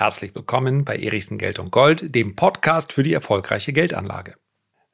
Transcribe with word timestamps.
Herzlich 0.00 0.34
willkommen 0.34 0.86
bei 0.86 0.96
Erichsen 0.96 1.36
Geld 1.36 1.58
und 1.58 1.72
Gold, 1.72 2.14
dem 2.14 2.34
Podcast 2.34 2.94
für 2.94 3.02
die 3.02 3.12
erfolgreiche 3.12 3.74
Geldanlage. 3.74 4.36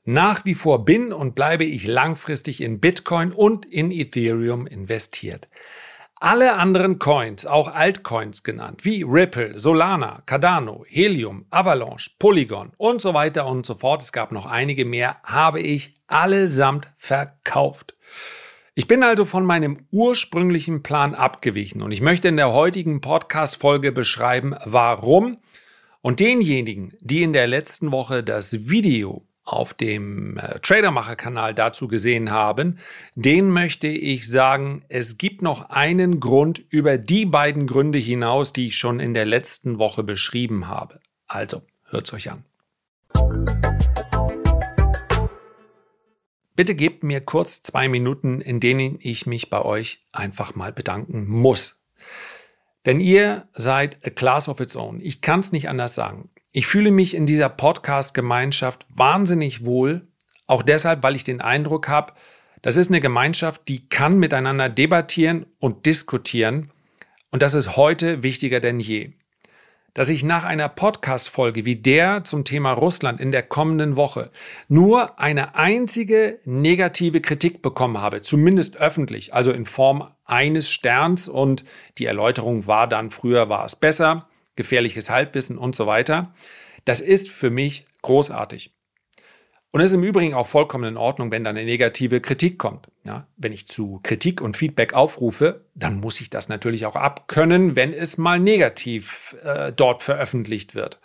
Nach 0.03 0.45
wie 0.45 0.57
vor 0.57 0.85
bin 0.85 1.13
und 1.13 1.37
bleibe 1.37 1.63
ich 1.63 1.87
langfristig 1.87 2.61
in 2.61 2.81
Bitcoin 2.81 3.31
und 3.31 3.65
in 3.67 3.93
Ethereum 3.93 4.67
investiert. 4.67 5.49
Alle 6.19 6.55
anderen 6.55 6.99
Coins, 6.99 7.47
auch 7.47 7.73
Altcoins 7.73 8.43
genannt, 8.43 8.85
wie 8.85 9.05
Ripple, 9.05 9.57
Solana, 9.57 10.25
Cardano, 10.27 10.85
Helium, 10.89 11.47
Avalanche, 11.51 12.11
Polygon 12.19 12.73
und 12.77 13.01
so 13.01 13.15
weiter 13.15 13.47
und 13.47 13.65
so 13.65 13.77
fort, 13.77 14.03
es 14.03 14.11
gab 14.11 14.33
noch 14.33 14.47
einige 14.47 14.85
mehr, 14.85 15.19
habe 15.23 15.61
ich 15.61 16.03
allesamt 16.09 16.93
verkauft. 16.97 17.95
Ich 18.79 18.87
bin 18.87 19.03
also 19.03 19.25
von 19.25 19.47
meinem 19.47 19.79
ursprünglichen 19.91 20.83
Plan 20.83 21.15
abgewichen 21.15 21.81
und 21.81 21.93
ich 21.93 22.03
möchte 22.03 22.29
in 22.29 22.37
der 22.37 22.53
heutigen 22.53 23.01
Podcast-Folge 23.01 23.91
beschreiben, 23.91 24.55
warum 24.67 25.39
und 26.03 26.21
denjenigen, 26.21 26.93
die 27.01 27.23
in 27.23 27.33
der 27.33 27.47
letzten 27.47 27.91
Woche 27.91 28.23
das 28.23 28.69
Video 28.69 29.27
auf 29.45 29.73
dem 29.73 30.37
äh, 30.37 30.61
Tradermacher-Kanal 30.61 31.55
dazu 31.55 31.89
gesehen 31.89 32.31
haben, 32.31 32.77
den 33.15 33.49
möchte 33.49 33.89
ich 33.89 34.29
sagen, 34.29 34.85
es 34.91 35.17
gibt 35.17 35.41
noch 35.41 35.71
einen 35.71 36.21
Grund 36.21 36.63
über 36.69 36.99
die 36.99 37.25
beiden 37.25 37.67
Gründe 37.67 37.99
hinaus, 37.99 38.53
die 38.53 38.67
ich 38.67 38.77
schon 38.77 39.01
in 39.01 39.15
der 39.15 39.25
letzten 39.25 39.79
Woche 39.79 40.05
beschrieben 40.05 40.69
habe. 40.69 41.01
Also, 41.29 41.63
hört's 41.87 42.13
euch 42.13 42.31
an. 42.31 42.45
Bitte 46.57 46.75
gebt 46.75 47.05
mir 47.05 47.21
kurz 47.21 47.63
zwei 47.63 47.87
Minuten, 47.87 48.41
in 48.41 48.61
denen 48.61 48.99
ich 49.01 49.27
mich 49.27 49.51
bei 49.51 49.63
euch 49.63 50.07
einfach 50.13 50.55
mal 50.55 50.73
bedanken 50.73 51.29
muss. 51.29 51.83
Denn 52.87 52.99
ihr 52.99 53.47
seid 53.55 53.99
a 54.07 54.11
class 54.11 54.49
of 54.49 54.61
its 54.61 54.75
own. 54.75 55.01
Ich 55.03 55.21
kann 55.21 55.41
es 55.41 55.53
nicht 55.53 55.69
anders 55.69 55.95
sagen. 55.95 56.31
Ich 56.53 56.67
fühle 56.67 56.91
mich 56.91 57.15
in 57.15 57.27
dieser 57.27 57.51
Podcast-Gemeinschaft 57.51 58.87
wahnsinnig 58.89 59.67
wohl, 59.67 60.09
auch 60.47 60.63
deshalb, 60.63 61.03
weil 61.03 61.17
ich 61.17 61.25
den 61.25 61.43
Eindruck 61.43 61.89
habe, 61.89 62.15
das 62.63 62.79
ist 62.79 62.89
eine 62.89 63.01
Gemeinschaft, 63.01 63.69
die 63.69 63.89
kann 63.89 64.19
miteinander 64.19 64.71
debattieren 64.71 65.45
und 65.59 65.85
diskutieren. 65.85 66.73
Und 67.31 67.43
das 67.43 67.53
ist 67.53 67.77
heute 67.77 68.23
wichtiger 68.23 68.61
denn 68.61 68.81
je 68.81 69.13
dass 69.97 70.11
ich 70.11 70.23
nach 70.23 70.45
einer 70.45 70.69
Podcast-Folge 70.69 71.65
wie 71.65 71.77
der 71.77 72.23
zum 72.23 72.45
Thema 72.45 72.73
Russland 72.73 73.19
in 73.19 73.33
der 73.33 73.43
kommenden 73.43 73.97
Woche 73.97 74.31
nur 74.69 75.19
eine 75.19 75.57
einzige 75.57 76.39
negative 76.45 77.23
Kritik 77.23 77.63
bekommen 77.63 77.99
habe, 77.99 78.21
zumindest 78.21 78.77
öffentlich, 78.77 79.33
also 79.33 79.53
in 79.53 79.65
Form 79.65 80.07
eines 80.27 80.69
Sterns 80.69 81.29
und 81.29 81.65
die 81.97 82.05
Erläuterung 82.05 82.67
war 82.67 82.87
dann, 82.87 83.11
früher 83.11 83.49
war 83.49 83.65
es 83.65 83.75
besser, 83.75 84.29
gefährliches 84.55 85.09
Halbwissen 85.09 85.57
und 85.57 85.75
so 85.75 85.87
weiter. 85.87 86.35
Das 86.85 87.01
ist 87.01 87.31
für 87.31 87.49
mich 87.49 87.87
großartig. 88.03 88.76
Und 89.73 89.81
es 89.81 89.91
ist 89.91 89.95
im 89.95 90.05
Übrigen 90.05 90.35
auch 90.35 90.47
vollkommen 90.47 90.85
in 90.85 90.97
Ordnung, 90.97 91.31
wenn 91.31 91.45
da 91.45 91.51
eine 91.51 91.65
negative 91.65 92.21
Kritik 92.21 92.59
kommt. 92.59 92.89
Ja, 93.05 93.27
wenn 93.37 93.53
ich 93.53 93.67
zu 93.67 94.01
Kritik 94.03 94.41
und 94.41 94.57
Feedback 94.57 94.95
aufrufe, 94.95 95.67
dann 95.75 96.01
muss 96.01 96.21
ich 96.21 96.31
das 96.31 96.49
natürlich 96.49 96.87
auch 96.87 96.97
abkönnen, 96.97 97.77
wenn 97.77 97.93
es 97.93 98.17
mal 98.17 98.39
negativ 98.39 99.37
äh, 99.45 99.73
dort 99.73 100.03
veröffentlicht 100.03 100.75
wird. 100.75 101.01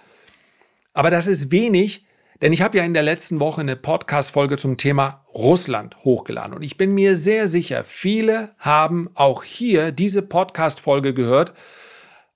Aber 0.94 1.10
das 1.10 1.28
ist 1.28 1.52
wenig, 1.52 2.06
denn 2.42 2.54
ich 2.54 2.62
habe 2.62 2.78
ja 2.78 2.84
in 2.84 2.94
der 2.94 3.04
letzten 3.04 3.40
Woche 3.40 3.62
eine 3.62 3.76
Podcast-Folge 3.76 4.58
zum 4.58 4.78
Thema 4.78 5.26
Russland 5.34 5.98
hochgeladen. 6.04 6.56
Und 6.56 6.64
ich 6.64 6.76
bin 6.76 6.94
mir 6.94 7.16
sehr 7.16 7.48
sicher, 7.48 7.84
viele 7.84 8.56
haben 8.58 9.10
auch 9.14 9.44
hier 9.44 9.92
diese 9.92 10.22
Podcast-Folge 10.22 11.14
gehört 11.14 11.54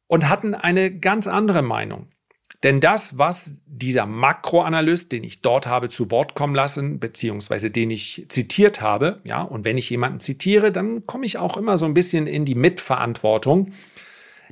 und 0.07 0.29
hatten 0.29 0.53
eine 0.53 0.95
ganz 0.99 1.27
andere 1.27 1.63
Meinung. 1.63 2.07
Denn 2.63 2.79
das, 2.79 3.17
was 3.17 3.61
dieser 3.65 4.05
Makroanalyst, 4.05 5.11
den 5.11 5.23
ich 5.23 5.41
dort 5.41 5.67
habe 5.67 5.89
zu 5.89 6.09
Wort 6.11 6.35
kommen 6.35 6.55
lassen, 6.55 6.99
beziehungsweise 6.99 7.69
den 7.69 7.91
ich 7.91 8.25
zitiert 8.29 8.81
habe, 8.81 9.21
ja, 9.23 9.41
und 9.41 9.65
wenn 9.65 9.77
ich 9.77 9.89
jemanden 9.89 10.19
zitiere, 10.19 10.71
dann 10.71 11.05
komme 11.05 11.25
ich 11.25 11.37
auch 11.37 11.57
immer 11.57 11.77
so 11.77 11.85
ein 11.85 11.93
bisschen 11.93 12.27
in 12.27 12.45
die 12.45 12.55
Mitverantwortung. 12.55 13.71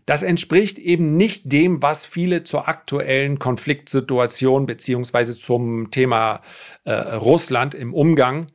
Das 0.06 0.22
entspricht 0.22 0.80
eben 0.80 1.16
nicht 1.16 1.52
dem, 1.52 1.82
was 1.82 2.06
viele 2.06 2.44
zur 2.44 2.68
aktuellen 2.68 3.40
Konfliktsituation 3.40 4.66
beziehungsweise 4.66 5.38
zum 5.38 5.92
Thema 5.92 6.42
äh, 6.84 6.92
Russland 6.92 7.74
im 7.74 7.94
Umgang, 7.94 8.48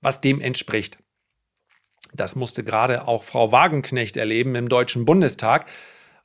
was 0.00 0.20
dem 0.20 0.40
entspricht. 0.40 0.98
Das 2.14 2.36
musste 2.36 2.62
gerade 2.62 3.08
auch 3.08 3.24
Frau 3.24 3.52
Wagenknecht 3.52 4.16
erleben 4.16 4.54
im 4.54 4.68
Deutschen 4.68 5.04
Bundestag. 5.04 5.66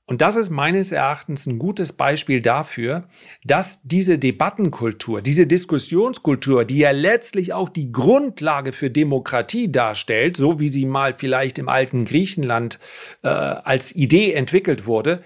Und 0.10 0.22
das 0.22 0.38
ist 0.38 0.50
meines 0.50 0.94
Erachtens 0.94 1.46
ein 1.48 1.60
gutes 1.60 1.92
Beispiel 1.92 2.42
dafür, 2.42 3.10
dass 3.44 3.82
diese 3.84 4.18
Debattenkultur, 4.18 5.22
diese 5.22 5.46
Diskussionskultur, 5.46 6.64
die 6.64 6.78
ja 6.78 6.92
letztlich 6.92 7.52
auch 7.52 7.68
die 7.68 7.92
Grundlage 7.92 8.72
für 8.72 8.90
Demokratie 8.90 9.70
darstellt, 9.70 10.38
so 10.38 10.62
wie 10.62 10.70
sie 10.70 10.86
mal 10.86 11.14
vielleicht 11.14 11.60
im 11.60 11.68
alten 11.68 12.06
Griechenland 12.06 12.80
äh, 13.22 13.28
als 13.28 13.94
Idee 13.94 14.32
entwickelt 14.32 14.86
wurde, 14.86 15.24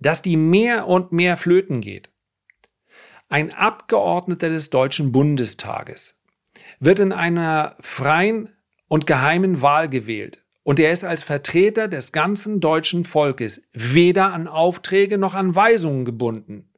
dass 0.00 0.22
die 0.22 0.38
mehr 0.38 0.88
und 0.88 1.12
mehr 1.12 1.36
flöten 1.36 1.82
geht. 1.82 2.08
Ein 3.28 3.52
Abgeordneter 3.52 4.48
des 4.48 4.70
Deutschen 4.70 5.12
Bundestages 5.12 6.22
wird 6.80 7.00
in 7.00 7.12
einer 7.12 7.76
freien 7.80 8.48
und 8.88 9.06
geheimen 9.06 9.60
Wahl 9.60 9.90
gewählt. 9.90 10.41
Und 10.64 10.78
er 10.78 10.92
ist 10.92 11.04
als 11.04 11.22
Vertreter 11.22 11.88
des 11.88 12.12
ganzen 12.12 12.60
deutschen 12.60 13.04
Volkes 13.04 13.68
weder 13.72 14.32
an 14.32 14.46
Aufträge 14.46 15.18
noch 15.18 15.34
an 15.34 15.54
Weisungen 15.56 16.04
gebunden, 16.04 16.70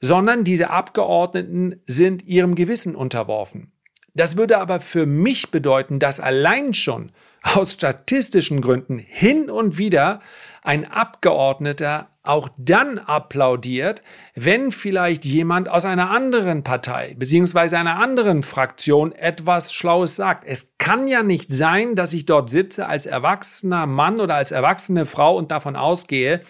sondern 0.00 0.42
diese 0.42 0.70
Abgeordneten 0.70 1.80
sind 1.86 2.24
ihrem 2.24 2.54
Gewissen 2.54 2.96
unterworfen. 2.96 3.73
Das 4.14 4.36
würde 4.36 4.58
aber 4.58 4.80
für 4.80 5.06
mich 5.06 5.50
bedeuten, 5.50 5.98
dass 5.98 6.20
allein 6.20 6.72
schon 6.72 7.10
aus 7.42 7.72
statistischen 7.72 8.60
Gründen 8.60 8.98
hin 8.98 9.50
und 9.50 9.76
wieder 9.76 10.20
ein 10.62 10.90
Abgeordneter 10.90 12.08
auch 12.22 12.48
dann 12.56 12.98
applaudiert, 12.98 14.02
wenn 14.34 14.72
vielleicht 14.72 15.26
jemand 15.26 15.68
aus 15.68 15.84
einer 15.84 16.10
anderen 16.10 16.64
Partei 16.64 17.14
bzw. 17.18 17.76
einer 17.76 17.98
anderen 17.98 18.42
Fraktion 18.42 19.12
etwas 19.12 19.74
Schlaues 19.74 20.16
sagt. 20.16 20.44
Es 20.46 20.74
kann 20.78 21.06
ja 21.06 21.22
nicht 21.22 21.50
sein, 21.50 21.94
dass 21.94 22.14
ich 22.14 22.24
dort 22.24 22.48
sitze 22.48 22.86
als 22.86 23.04
erwachsener 23.04 23.86
Mann 23.86 24.20
oder 24.20 24.36
als 24.36 24.52
erwachsene 24.52 25.04
Frau 25.04 25.36
und 25.36 25.50
davon 25.50 25.76
ausgehe, 25.76 26.40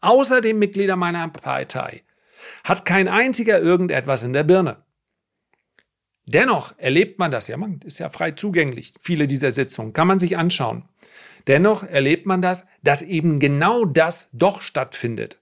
außer 0.00 0.40
den 0.40 0.58
Mitgliedern 0.58 0.98
meiner 0.98 1.28
Partei 1.28 2.04
hat 2.64 2.86
kein 2.86 3.08
einziger 3.08 3.60
irgendetwas 3.60 4.22
in 4.22 4.32
der 4.32 4.44
Birne. 4.44 4.76
Dennoch 6.28 6.74
erlebt 6.76 7.18
man 7.18 7.30
das 7.30 7.48
ja, 7.48 7.56
man 7.56 7.80
ist 7.86 7.98
ja 7.98 8.10
frei 8.10 8.32
zugänglich, 8.32 8.92
viele 9.00 9.26
dieser 9.26 9.52
Sitzungen 9.52 9.94
kann 9.94 10.06
man 10.06 10.18
sich 10.18 10.36
anschauen. 10.36 10.84
Dennoch 11.46 11.82
erlebt 11.82 12.26
man 12.26 12.42
das, 12.42 12.66
dass 12.82 13.00
eben 13.00 13.40
genau 13.40 13.86
das 13.86 14.28
doch 14.34 14.60
stattfindet. 14.60 15.38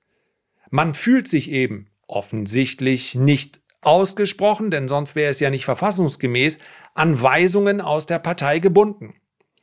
Man 0.70 0.94
fühlt 0.94 1.26
sich 1.26 1.50
eben 1.50 1.88
offensichtlich 2.06 3.16
nicht 3.16 3.60
ausgesprochen, 3.80 4.70
denn 4.70 4.86
sonst 4.86 5.16
wäre 5.16 5.30
es 5.30 5.40
ja 5.40 5.50
nicht 5.50 5.64
verfassungsgemäß, 5.64 6.58
an 6.94 7.20
Weisungen 7.20 7.80
aus 7.80 8.06
der 8.06 8.20
Partei 8.20 8.60
gebunden. 8.60 9.14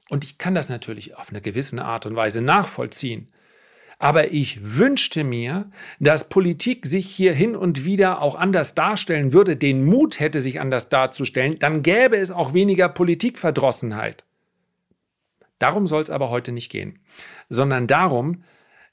Und 0.09 0.25
ich 0.25 0.37
kann 0.37 0.53
das 0.53 0.67
natürlich 0.67 1.15
auf 1.15 1.29
eine 1.29 1.39
gewisse 1.39 1.83
Art 1.83 2.05
und 2.05 2.17
Weise 2.17 2.41
nachvollziehen. 2.41 3.29
Aber 3.99 4.31
ich 4.31 4.77
wünschte 4.77 5.23
mir, 5.23 5.69
dass 5.99 6.29
Politik 6.29 6.85
sich 6.85 7.07
hier 7.07 7.33
hin 7.33 7.55
und 7.55 7.85
wieder 7.85 8.21
auch 8.21 8.35
anders 8.35 8.75
darstellen 8.75 9.33
würde, 9.33 9.55
den 9.55 9.85
Mut 9.85 10.19
hätte, 10.19 10.41
sich 10.41 10.59
anders 10.59 10.89
darzustellen, 10.89 11.59
dann 11.59 11.83
gäbe 11.83 12.17
es 12.17 12.31
auch 12.31 12.53
weniger 12.53 12.89
Politikverdrossenheit. 12.89 14.25
Darum 15.59 15.87
soll 15.87 16.01
es 16.01 16.09
aber 16.09 16.29
heute 16.29 16.51
nicht 16.51 16.69
gehen, 16.69 16.99
sondern 17.49 17.87
darum, 17.87 18.43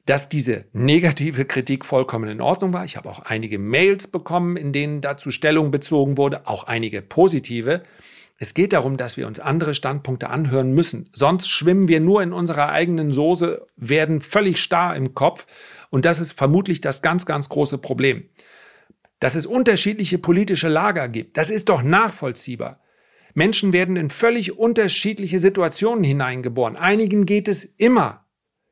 dass 0.07 0.29
diese 0.29 0.65
negative 0.73 1.45
Kritik 1.45 1.85
vollkommen 1.85 2.31
in 2.31 2.41
Ordnung 2.41 2.73
war. 2.73 2.85
Ich 2.85 2.97
habe 2.97 3.09
auch 3.09 3.21
einige 3.21 3.59
Mails 3.59 4.09
bekommen, 4.09 4.57
in 4.57 4.73
denen 4.73 5.01
dazu 5.01 5.31
Stellung 5.31 5.71
bezogen 5.71 6.17
wurde, 6.17 6.47
auch 6.47 6.65
einige 6.65 7.03
positive. 7.03 7.83
Es 8.43 8.55
geht 8.55 8.73
darum, 8.73 8.97
dass 8.97 9.19
wir 9.19 9.27
uns 9.27 9.39
andere 9.39 9.75
Standpunkte 9.75 10.31
anhören 10.31 10.73
müssen. 10.73 11.11
Sonst 11.13 11.51
schwimmen 11.51 11.89
wir 11.89 12.01
nur 12.01 12.23
in 12.23 12.33
unserer 12.33 12.71
eigenen 12.71 13.11
Soße, 13.11 13.67
werden 13.77 14.23
völlig 14.23 14.63
starr 14.63 14.97
im 14.97 15.15
Kopf. 15.15 15.47
Und 15.91 16.07
das 16.07 16.19
ist 16.19 16.33
vermutlich 16.33 16.81
das 16.81 17.03
ganz, 17.03 17.27
ganz 17.27 17.51
große 17.51 17.77
Problem. 17.77 18.25
Dass 19.19 19.35
es 19.35 19.45
unterschiedliche 19.45 20.17
politische 20.17 20.69
Lager 20.69 21.11
gibt, 21.11 21.37
das 21.37 21.51
ist 21.51 21.69
doch 21.69 21.83
nachvollziehbar. 21.83 22.81
Menschen 23.35 23.75
werden 23.75 23.97
in 23.97 24.09
völlig 24.09 24.59
unterschiedliche 24.59 25.39
Situationen 25.39 26.03
hineingeboren. 26.03 26.77
Einigen 26.77 27.27
geht 27.27 27.47
es 27.47 27.63
immer 27.63 28.20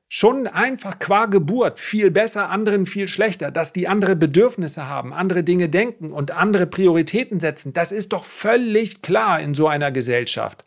schon 0.09 0.47
einfach 0.47 0.99
qua 0.99 1.27
Geburt 1.27 1.79
viel 1.79 2.11
besser, 2.11 2.49
anderen 2.49 2.87
viel 2.87 3.07
schlechter, 3.07 3.51
dass 3.51 3.75
die 3.75 3.89
andere 3.89 4.17
Bedürfnisse 4.17 4.89
haben, 4.89 5.13
andere 5.13 5.45
Dinge 5.45 5.69
denken 5.69 6.13
und 6.13 6.31
andere 6.31 6.67
Prioritäten 6.67 7.41
setzen, 7.41 7.75
das 7.75 7.93
ist 7.93 8.13
doch 8.13 8.25
völlig 8.25 9.03
klar 9.03 9.39
in 9.41 9.55
so 9.55 9.69
einer 9.69 9.93
Gesellschaft. 9.93 10.65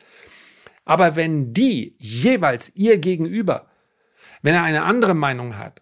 Aber 0.85 1.15
wenn 1.15 1.53
die 1.53 1.95
jeweils 1.97 2.75
ihr 2.75 2.99
gegenüber, 2.99 3.67
wenn 4.43 4.55
er 4.55 4.63
eine 4.63 4.83
andere 4.83 5.15
Meinung 5.15 5.57
hat, 5.57 5.81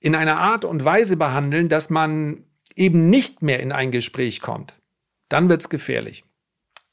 in 0.00 0.14
einer 0.14 0.38
Art 0.38 0.64
und 0.64 0.84
Weise 0.84 1.16
behandeln, 1.16 1.68
dass 1.68 1.90
man 1.90 2.44
eben 2.76 3.10
nicht 3.10 3.42
mehr 3.42 3.60
in 3.60 3.72
ein 3.72 3.90
Gespräch 3.90 4.40
kommt, 4.40 4.80
dann 5.28 5.50
wird 5.50 5.60
es 5.60 5.68
gefährlich. 5.68 6.24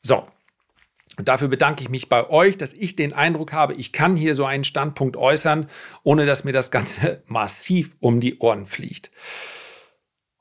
So, 0.01 0.25
und 1.17 1.27
dafür 1.27 1.47
bedanke 1.47 1.83
ich 1.83 1.89
mich 1.89 2.09
bei 2.09 2.29
euch, 2.29 2.57
dass 2.57 2.73
ich 2.73 2.95
den 2.95 3.13
Eindruck 3.13 3.53
habe, 3.53 3.73
ich 3.73 3.91
kann 3.91 4.15
hier 4.15 4.33
so 4.33 4.45
einen 4.45 4.63
Standpunkt 4.63 5.17
äußern, 5.17 5.67
ohne 6.03 6.25
dass 6.25 6.43
mir 6.43 6.51
das 6.51 6.71
Ganze 6.71 7.23
massiv 7.27 7.95
um 7.99 8.19
die 8.19 8.39
Ohren 8.39 8.65
fliegt. 8.65 9.11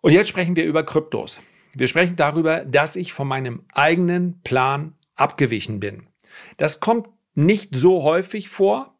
Und 0.00 0.12
jetzt 0.12 0.28
sprechen 0.28 0.56
wir 0.56 0.64
über 0.64 0.84
Kryptos. 0.84 1.40
Wir 1.74 1.88
sprechen 1.88 2.16
darüber, 2.16 2.64
dass 2.64 2.96
ich 2.96 3.12
von 3.12 3.26
meinem 3.26 3.64
eigenen 3.72 4.42
Plan 4.42 4.94
abgewichen 5.16 5.80
bin. 5.80 6.08
Das 6.56 6.80
kommt 6.80 7.08
nicht 7.34 7.74
so 7.74 8.02
häufig 8.02 8.48
vor, 8.48 8.93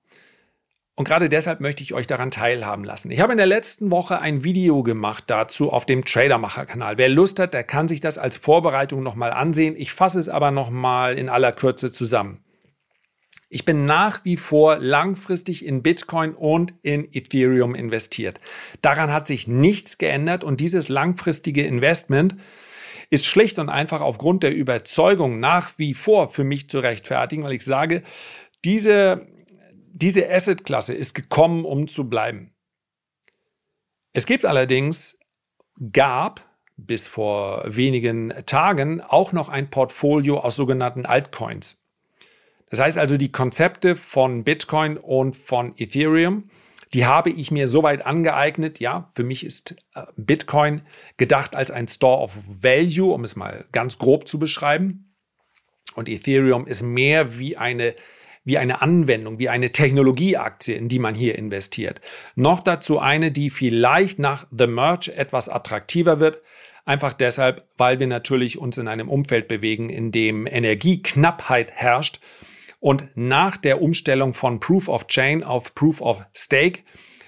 und 0.96 1.08
gerade 1.08 1.28
deshalb 1.28 1.60
möchte 1.60 1.82
ich 1.82 1.92
euch 1.92 2.06
daran 2.06 2.30
teilhaben 2.30 2.84
lassen. 2.84 3.10
Ich 3.10 3.20
habe 3.20 3.32
in 3.32 3.38
der 3.38 3.46
letzten 3.46 3.90
Woche 3.90 4.20
ein 4.20 4.44
Video 4.44 4.84
gemacht 4.84 5.24
dazu 5.26 5.72
auf 5.72 5.86
dem 5.86 6.04
Tradermacher-Kanal. 6.04 6.98
Wer 6.98 7.08
Lust 7.08 7.40
hat, 7.40 7.52
der 7.52 7.64
kann 7.64 7.88
sich 7.88 8.00
das 8.00 8.16
als 8.16 8.36
Vorbereitung 8.36 9.02
nochmal 9.02 9.32
ansehen. 9.32 9.74
Ich 9.76 9.92
fasse 9.92 10.20
es 10.20 10.28
aber 10.28 10.52
nochmal 10.52 11.18
in 11.18 11.28
aller 11.28 11.50
Kürze 11.50 11.90
zusammen. 11.90 12.44
Ich 13.48 13.64
bin 13.64 13.86
nach 13.86 14.24
wie 14.24 14.36
vor 14.36 14.78
langfristig 14.78 15.64
in 15.64 15.82
Bitcoin 15.82 16.34
und 16.34 16.74
in 16.82 17.08
Ethereum 17.12 17.74
investiert. 17.74 18.40
Daran 18.80 19.12
hat 19.12 19.26
sich 19.26 19.48
nichts 19.48 19.98
geändert 19.98 20.44
und 20.44 20.60
dieses 20.60 20.88
langfristige 20.88 21.62
Investment 21.62 22.36
ist 23.10 23.26
schlicht 23.26 23.58
und 23.58 23.68
einfach 23.68 24.00
aufgrund 24.00 24.42
der 24.42 24.54
Überzeugung 24.54 25.40
nach 25.40 25.72
wie 25.76 25.94
vor 25.94 26.30
für 26.30 26.44
mich 26.44 26.68
zu 26.68 26.78
rechtfertigen, 26.78 27.44
weil 27.44 27.52
ich 27.52 27.64
sage, 27.64 28.02
diese 28.64 29.26
diese 29.94 30.28
Asset-Klasse 30.28 30.92
ist 30.92 31.14
gekommen, 31.14 31.64
um 31.64 31.86
zu 31.86 32.08
bleiben. 32.08 32.52
Es 34.12 34.26
gibt 34.26 34.44
allerdings, 34.44 35.18
gab 35.92 36.48
bis 36.76 37.06
vor 37.06 37.62
wenigen 37.64 38.34
Tagen 38.46 39.00
auch 39.00 39.32
noch 39.32 39.48
ein 39.48 39.70
Portfolio 39.70 40.40
aus 40.40 40.56
sogenannten 40.56 41.06
Altcoins. 41.06 41.84
Das 42.70 42.80
heißt 42.80 42.98
also, 42.98 43.16
die 43.16 43.30
Konzepte 43.30 43.94
von 43.94 44.42
Bitcoin 44.42 44.96
und 44.96 45.36
von 45.36 45.74
Ethereum, 45.76 46.50
die 46.92 47.06
habe 47.06 47.30
ich 47.30 47.52
mir 47.52 47.68
soweit 47.68 48.04
angeeignet. 48.04 48.80
Ja, 48.80 49.10
für 49.14 49.22
mich 49.22 49.44
ist 49.46 49.76
äh, 49.94 50.02
Bitcoin 50.16 50.82
gedacht 51.16 51.54
als 51.54 51.70
ein 51.70 51.86
Store 51.86 52.20
of 52.20 52.36
Value, 52.48 53.12
um 53.12 53.22
es 53.22 53.36
mal 53.36 53.66
ganz 53.70 53.98
grob 53.98 54.26
zu 54.26 54.40
beschreiben. 54.40 55.14
Und 55.94 56.08
Ethereum 56.08 56.66
ist 56.66 56.82
mehr 56.82 57.38
wie 57.38 57.56
eine 57.56 57.94
wie 58.44 58.58
eine 58.58 58.82
Anwendung, 58.82 59.38
wie 59.38 59.48
eine 59.48 59.72
Technologieaktie, 59.72 60.74
in 60.74 60.88
die 60.88 60.98
man 60.98 61.14
hier 61.14 61.36
investiert. 61.36 62.00
Noch 62.34 62.60
dazu 62.60 62.98
eine, 62.98 63.32
die 63.32 63.50
vielleicht 63.50 64.18
nach 64.18 64.46
The 64.56 64.66
Merge 64.66 65.14
etwas 65.14 65.48
attraktiver 65.48 66.20
wird. 66.20 66.42
Einfach 66.84 67.14
deshalb, 67.14 67.66
weil 67.78 67.98
wir 67.98 68.06
natürlich 68.06 68.58
uns 68.58 68.76
in 68.76 68.88
einem 68.88 69.08
Umfeld 69.08 69.48
bewegen, 69.48 69.88
in 69.88 70.12
dem 70.12 70.46
Energieknappheit 70.46 71.72
herrscht. 71.72 72.20
Und 72.78 73.08
nach 73.14 73.56
der 73.56 73.80
Umstellung 73.80 74.34
von 74.34 74.60
Proof 74.60 74.88
of 74.88 75.06
Chain 75.06 75.42
auf 75.42 75.74
Proof 75.74 76.02
of 76.02 76.22
Stake 76.34 76.82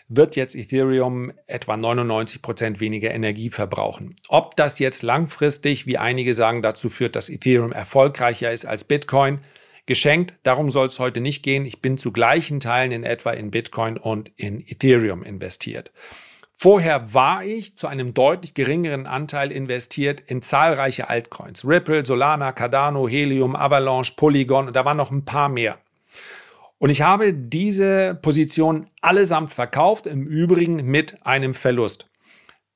wird 0.09 0.37
jetzt 0.37 0.55
Ethereum 0.55 1.33
etwa 1.47 1.77
99 1.77 2.43
Prozent 2.43 2.79
weniger 2.79 3.11
Energie 3.11 3.49
verbrauchen. 3.49 4.15
Ob 4.29 4.55
das 4.57 4.79
jetzt 4.79 5.03
langfristig, 5.03 5.87
wie 5.87 5.99
einige 5.99 6.35
sagen, 6.35 6.63
dazu 6.63 6.91
führt, 6.91 7.17
dass 7.17 7.31
Ethereum 7.31 7.73
erfolgreicher 7.73 8.53
ist 8.53 8.67
als 8.67 8.85
Bitcoin, 8.85 9.41
geschenkt. 9.87 10.35
Darum 10.43 10.71
soll 10.71 10.87
es 10.87 10.99
heute 10.99 11.21
nicht 11.21 11.43
gehen. 11.43 11.65
Ich 11.65 11.81
bin 11.81 11.99
zu 11.99 12.13
gleichen 12.13 12.61
Teilen 12.61 12.93
in 12.93 13.05
etwa 13.05 13.31
in 13.31 13.51
Bitcoin 13.51 13.97
und 13.97 14.31
in 14.37 14.61
Ethereum 14.67 15.23
investiert. 15.23 15.93
Vorher 16.59 17.13
war 17.13 17.45
ich 17.45 17.77
zu 17.77 17.87
einem 17.87 18.15
deutlich 18.15 18.55
geringeren 18.55 19.07
Anteil 19.07 19.53
investiert 19.53 20.23
in 20.23 20.41
zahlreiche 20.41 21.11
Altcoins. 21.11 21.67
Ripple, 21.67 22.07
Solana, 22.07 22.53
Cardano, 22.53 23.07
Helium, 23.07 23.55
Avalanche, 23.55 24.15
Polygon 24.17 24.69
und 24.69 24.77
da 24.77 24.85
waren 24.87 24.97
noch 24.97 25.11
ein 25.11 25.27
paar 25.27 25.51
mehr. 25.51 25.79
Und 26.79 26.91
ich 26.91 27.03
habe 27.03 27.35
diese 27.35 28.19
Position 28.21 28.87
allesamt 29.01 29.53
verkauft, 29.53 30.07
im 30.07 30.27
Übrigen 30.27 30.77
mit 30.77 31.25
einem 31.27 31.55
Verlust. 31.55 32.07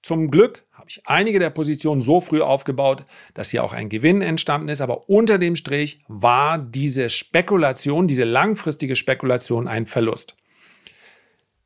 Zum 0.02 0.30
Glück 0.30 0.64
habe 0.72 0.88
ich 0.88 1.06
einige 1.06 1.38
der 1.38 1.50
Positionen 1.50 2.00
so 2.00 2.20
früh 2.20 2.40
aufgebaut, 2.40 3.04
dass 3.34 3.50
hier 3.50 3.62
auch 3.62 3.72
ein 3.72 3.88
Gewinn 3.88 4.22
entstanden 4.22 4.68
ist, 4.68 4.80
aber 4.80 5.08
unter 5.10 5.38
dem 5.38 5.56
Strich 5.56 6.02
war 6.08 6.58
diese 6.58 7.10
Spekulation, 7.10 8.06
diese 8.06 8.24
langfristige 8.24 8.96
Spekulation 8.96 9.68
ein 9.68 9.86
Verlust. 9.86 10.36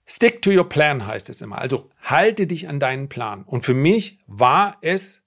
Stick 0.06 0.42
to 0.42 0.50
your 0.50 0.68
plan 0.68 1.06
heißt 1.06 1.30
es 1.30 1.40
immer. 1.40 1.58
Also 1.58 1.90
halte 2.02 2.46
dich 2.46 2.68
an 2.68 2.78
deinen 2.78 3.08
Plan. 3.08 3.44
Und 3.44 3.64
für 3.64 3.72
mich 3.72 4.18
war 4.26 4.76
es 4.82 5.22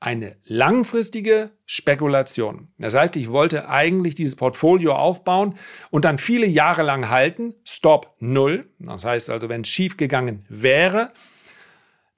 eine 0.00 0.36
langfristige 0.44 1.50
Spekulation. 1.66 2.68
Das 2.78 2.94
heißt, 2.94 3.16
ich 3.16 3.30
wollte 3.30 3.68
eigentlich 3.68 4.14
dieses 4.14 4.36
Portfolio 4.36 4.94
aufbauen 4.94 5.54
und 5.90 6.04
dann 6.04 6.18
viele 6.18 6.46
Jahre 6.46 6.82
lang 6.82 7.08
halten. 7.08 7.54
Stop 7.64 8.14
null. 8.18 8.66
Das 8.78 9.04
heißt 9.04 9.30
also, 9.30 9.48
wenn 9.48 9.62
es 9.62 9.68
schief 9.68 9.96
gegangen 9.96 10.44
wäre, 10.48 11.10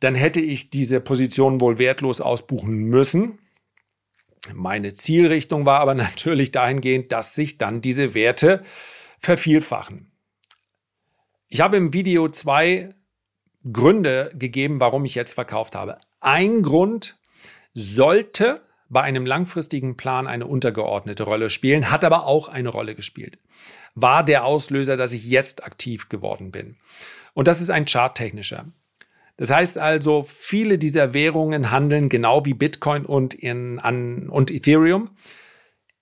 dann 0.01 0.15
hätte 0.15 0.41
ich 0.41 0.71
diese 0.71 1.01
Position 1.01 1.61
wohl 1.61 1.79
wertlos 1.79 2.21
ausbuchen 2.21 2.75
müssen. 2.75 3.39
Meine 4.55 4.93
Zielrichtung 4.93 5.67
war 5.67 5.81
aber 5.81 5.95
natürlich 5.97 6.53
dahingehend, 6.53 7.13
dass 7.13 7.35
sich 7.35 7.59
dann 7.59 7.81
diese 7.81 8.15
Werte 8.15 8.63
vervielfachen. 9.19 10.13
Ich 11.49 11.61
habe 11.61 11.77
im 11.77 11.93
Video 11.93 12.29
zwei 12.29 12.91
Gründe 13.73 14.31
gegeben, 14.35 14.81
warum 14.81 15.05
ich 15.05 15.15
jetzt 15.15 15.35
verkauft 15.35 15.75
habe. 15.75 15.99
Ein 16.21 16.63
Grund 16.63 17.17
sollte 17.75 18.61
bei 18.89 19.03
einem 19.03 19.27
langfristigen 19.27 19.97
Plan 19.97 20.27
eine 20.27 20.47
untergeordnete 20.47 21.25
Rolle 21.25 21.51
spielen, 21.51 21.91
hat 21.91 22.05
aber 22.05 22.27
auch 22.27 22.49
eine 22.49 22.69
Rolle 22.69 22.95
gespielt. 22.95 23.39
War 23.95 24.23
der 24.25 24.45
Auslöser, 24.45 24.97
dass 24.97 25.13
ich 25.13 25.25
jetzt 25.25 25.65
aktiv 25.65 26.09
geworden 26.09 26.53
bin. 26.53 26.77
Und 27.35 27.49
das 27.49 27.61
ist 27.61 27.71
ein 27.71 27.87
charttechnischer. 27.87 28.67
Das 29.37 29.51
heißt 29.51 29.79
also, 29.79 30.25
viele 30.27 30.79
dieser 30.79 31.13
Währungen 31.13 31.71
handeln 31.71 32.09
genau 32.09 32.45
wie 32.45 32.55
Bitcoin 32.55 33.05
und, 33.05 33.35
in, 33.35 33.79
an, 33.79 34.29
und 34.29 34.51
Ethereum 34.51 35.11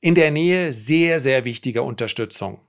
in 0.01 0.15
der 0.15 0.31
Nähe 0.31 0.71
sehr, 0.71 1.19
sehr 1.19 1.45
wichtiger 1.45 1.83
Unterstützung. 1.83 2.61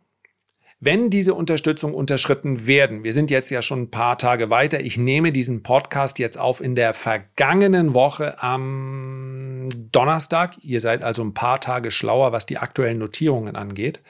Wenn 0.79 1.09
diese 1.09 1.33
Unterstützung 1.33 1.93
unterschritten 1.93 2.67
werden, 2.67 3.03
wir 3.03 3.13
sind 3.13 3.31
jetzt 3.31 3.49
ja 3.49 3.61
schon 3.61 3.83
ein 3.83 3.91
paar 3.91 4.17
Tage 4.17 4.49
weiter, 4.49 4.79
ich 4.81 4.97
nehme 4.97 5.31
diesen 5.31 5.63
Podcast 5.63 6.19
jetzt 6.19 6.37
auf 6.37 6.61
in 6.61 6.75
der 6.75 6.93
vergangenen 6.93 7.93
Woche 7.93 8.41
am 8.43 9.69
Donnerstag. 9.91 10.57
Ihr 10.61 10.81
seid 10.81 11.01
also 11.01 11.23
ein 11.23 11.33
paar 11.33 11.61
Tage 11.61 11.91
schlauer, 11.91 12.31
was 12.31 12.45
die 12.45 12.57
aktuellen 12.57 12.99
Notierungen 12.99 13.55
angeht. 13.55 14.01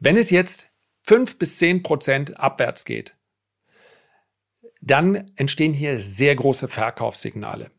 Wenn 0.00 0.16
es 0.16 0.30
jetzt 0.30 0.68
5 1.04 1.38
bis 1.38 1.58
10 1.58 1.82
Prozent 1.82 2.40
abwärts 2.40 2.84
geht, 2.84 3.16
dann 4.86 5.30
entstehen 5.36 5.72
hier 5.72 6.00
sehr 6.00 6.34
große 6.34 6.68
Verkaufssignale. 6.68 7.70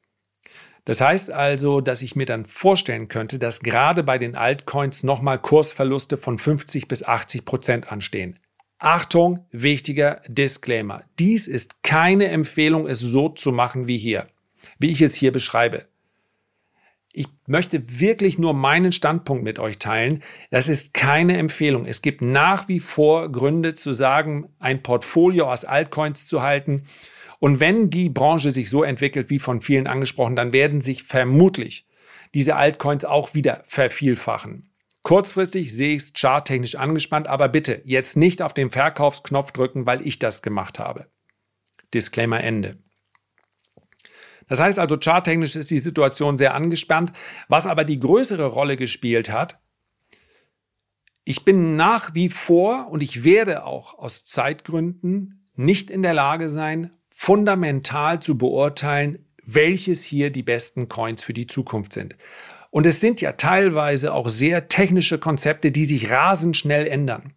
Das 0.86 1.02
heißt 1.02 1.32
also, 1.32 1.82
dass 1.82 2.02
ich 2.02 2.16
mir 2.16 2.26
dann 2.26 2.46
vorstellen 2.46 3.10
könnte, 3.10 3.40
dass 3.40 3.60
gerade 3.60 4.04
bei 4.04 4.18
den 4.18 4.36
Altcoins 4.36 5.04
nochmal 5.04 5.38
Kursverluste 5.38 6.16
von 6.16 6.38
50 6.38 6.88
bis 6.88 7.04
80 7.04 7.44
Prozent 7.44 7.92
anstehen. 7.92 8.40
Achtung, 8.80 9.46
wichtiger 9.52 10.22
Disclaimer. 10.28 11.04
Dies 11.20 11.48
ist 11.48 11.84
keine 11.84 12.28
Empfehlung, 12.28 12.88
es 12.88 13.00
so 13.00 13.30
zu 13.30 13.52
machen 13.52 13.88
wie 13.88 13.98
hier, 13.98 14.28
wie 14.80 14.92
ich 14.92 15.02
es 15.02 15.14
hier 15.14 15.32
beschreibe. 15.32 15.88
Ich 17.18 17.26
möchte 17.48 18.00
wirklich 18.00 18.38
nur 18.38 18.54
meinen 18.54 18.92
Standpunkt 18.92 19.44
mit 19.44 19.58
euch 19.58 19.80
teilen. 19.80 20.22
Das 20.52 20.68
ist 20.68 20.94
keine 20.94 21.38
Empfehlung. 21.38 21.88
Es 21.88 22.04
gibt 22.04 22.22
nach 22.22 22.68
wie 22.68 22.80
vor 22.80 23.32
Gründe 23.32 23.74
zu 23.74 23.92
sagen, 23.92 24.50
ein 24.60 24.84
Portfolio 24.84 25.52
aus 25.52 25.66
Altcoins 25.66 26.28
zu 26.28 26.44
halten. 26.44 26.84
Und 27.40 27.60
wenn 27.60 27.90
die 27.90 28.10
Branche 28.10 28.52
sich 28.52 28.70
so 28.70 28.84
entwickelt, 28.84 29.32
wie 29.32 29.40
von 29.40 29.62
vielen 29.62 29.88
angesprochen, 29.88 30.36
dann 30.36 30.54
werden 30.54 30.80
sich 30.80 31.06
vermutlich 31.06 31.88
diese 32.36 32.56
Altcoins 32.56 33.04
auch 33.04 33.34
wieder 33.34 33.64
vervielfachen. 33.66 34.70
Kurzfristig 35.02 35.74
sehe 35.74 35.96
ich 35.96 36.04
es 36.04 36.14
charttechnisch 36.14 36.76
angespannt, 36.76 37.26
aber 37.26 37.50
bitte 37.50 37.82
jetzt 37.84 38.16
nicht 38.16 38.44
auf 38.44 38.54
den 38.54 38.70
Verkaufsknopf 38.70 39.52
drücken, 39.54 39.88
weil 39.88 40.06
ich 40.06 40.20
das 40.20 40.44
gemacht 40.44 40.78
habe. 40.78 41.08
Disclaimer 41.96 42.44
Ende. 42.44 42.78
Das 44.48 44.60
heißt 44.60 44.80
also, 44.80 44.98
charttechnisch 44.98 45.56
ist 45.56 45.72
die 45.72 45.78
Situation 45.78 46.38
sehr 46.38 46.54
angespannt. 46.54 47.12
Was 47.48 47.66
aber 47.66 47.84
die 47.84 48.00
größere 48.00 48.46
Rolle 48.46 48.78
gespielt 48.78 49.30
hat, 49.30 49.60
ich 51.24 51.44
bin 51.44 51.76
nach 51.76 52.14
wie 52.14 52.30
vor 52.30 52.88
und 52.90 53.04
ich 53.04 53.26
werde 53.26 53.66
auch 53.66 54.00
aus 54.00 54.24
Zeitgründen 54.24 55.50
nicht 55.56 55.90
in 55.90 56.02
der 56.02 56.14
Lage 56.14 56.48
sein, 56.48 56.92
fundamental 57.08 58.22
zu 58.22 58.38
beurteilen, 58.38 59.26
welches 59.44 60.04
hier 60.04 60.30
die 60.30 60.44
besten 60.44 60.88
Coins 60.88 61.24
für 61.24 61.34
die 61.34 61.48
Zukunft 61.48 61.94
sind. 61.94 62.16
Und 62.70 62.86
es 62.86 63.00
sind 63.00 63.22
ja 63.22 63.34
teilweise 63.34 64.14
auch 64.14 64.30
sehr 64.30 64.68
technische 64.68 65.18
Konzepte, 65.18 65.72
die 65.72 65.86
sich 65.86 66.10
rasend 66.10 66.56
schnell 66.56 66.86
ändern, 66.88 67.34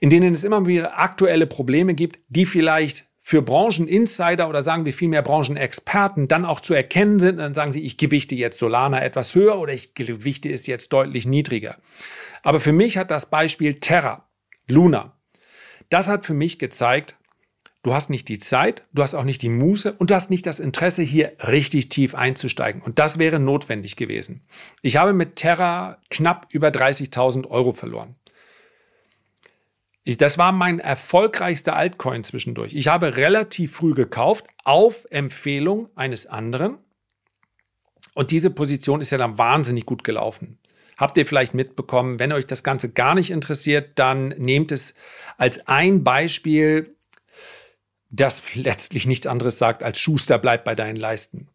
in 0.00 0.10
denen 0.10 0.32
es 0.32 0.44
immer 0.44 0.64
wieder 0.66 1.00
aktuelle 1.00 1.46
Probleme 1.46 1.94
gibt, 1.94 2.20
die 2.28 2.46
vielleicht 2.46 3.06
für 3.28 3.42
Brancheninsider 3.42 4.48
oder 4.48 4.62
sagen 4.62 4.84
wir 4.84 4.94
vielmehr 4.94 5.20
Branchenexperten 5.20 6.28
dann 6.28 6.44
auch 6.44 6.60
zu 6.60 6.74
erkennen 6.74 7.18
sind. 7.18 7.38
Dann 7.38 7.54
sagen 7.54 7.72
sie, 7.72 7.82
ich 7.82 7.96
gewichte 7.96 8.36
jetzt 8.36 8.56
Solana 8.56 9.02
etwas 9.02 9.34
höher 9.34 9.58
oder 9.58 9.72
ich 9.72 9.94
gewichte 9.94 10.48
es 10.48 10.68
jetzt 10.68 10.92
deutlich 10.92 11.26
niedriger. 11.26 11.78
Aber 12.44 12.60
für 12.60 12.70
mich 12.70 12.96
hat 12.96 13.10
das 13.10 13.26
Beispiel 13.28 13.80
Terra, 13.80 14.28
Luna, 14.68 15.16
das 15.90 16.06
hat 16.06 16.24
für 16.24 16.34
mich 16.34 16.60
gezeigt, 16.60 17.16
du 17.82 17.94
hast 17.94 18.10
nicht 18.10 18.28
die 18.28 18.38
Zeit, 18.38 18.84
du 18.92 19.02
hast 19.02 19.16
auch 19.16 19.24
nicht 19.24 19.42
die 19.42 19.48
Muße 19.48 19.94
und 19.94 20.10
du 20.10 20.14
hast 20.14 20.30
nicht 20.30 20.46
das 20.46 20.60
Interesse, 20.60 21.02
hier 21.02 21.32
richtig 21.48 21.88
tief 21.88 22.14
einzusteigen. 22.14 22.80
Und 22.80 23.00
das 23.00 23.18
wäre 23.18 23.40
notwendig 23.40 23.96
gewesen. 23.96 24.42
Ich 24.82 24.98
habe 24.98 25.12
mit 25.12 25.34
Terra 25.34 25.98
knapp 26.10 26.46
über 26.50 26.68
30.000 26.68 27.48
Euro 27.48 27.72
verloren. 27.72 28.14
Ich, 30.08 30.18
das 30.18 30.38
war 30.38 30.52
mein 30.52 30.78
erfolgreichster 30.78 31.74
Altcoin 31.74 32.22
zwischendurch. 32.22 32.74
Ich 32.74 32.86
habe 32.86 33.16
relativ 33.16 33.74
früh 33.74 33.92
gekauft 33.92 34.46
auf 34.62 35.04
Empfehlung 35.10 35.90
eines 35.96 36.26
anderen. 36.26 36.78
Und 38.14 38.30
diese 38.30 38.50
Position 38.50 39.00
ist 39.00 39.10
ja 39.10 39.18
dann 39.18 39.36
wahnsinnig 39.36 39.84
gut 39.84 40.04
gelaufen. 40.04 40.60
Habt 40.96 41.16
ihr 41.16 41.26
vielleicht 41.26 41.54
mitbekommen, 41.54 42.20
wenn 42.20 42.32
euch 42.32 42.46
das 42.46 42.62
Ganze 42.62 42.92
gar 42.92 43.16
nicht 43.16 43.32
interessiert, 43.32 43.98
dann 43.98 44.28
nehmt 44.28 44.70
es 44.70 44.94
als 45.38 45.66
ein 45.66 46.04
Beispiel, 46.04 46.94
das 48.08 48.40
letztlich 48.54 49.08
nichts 49.08 49.26
anderes 49.26 49.58
sagt 49.58 49.82
als 49.82 49.98
Schuster 49.98 50.38
bleibt 50.38 50.64
bei 50.64 50.76
deinen 50.76 50.96
Leisten. 50.96 51.48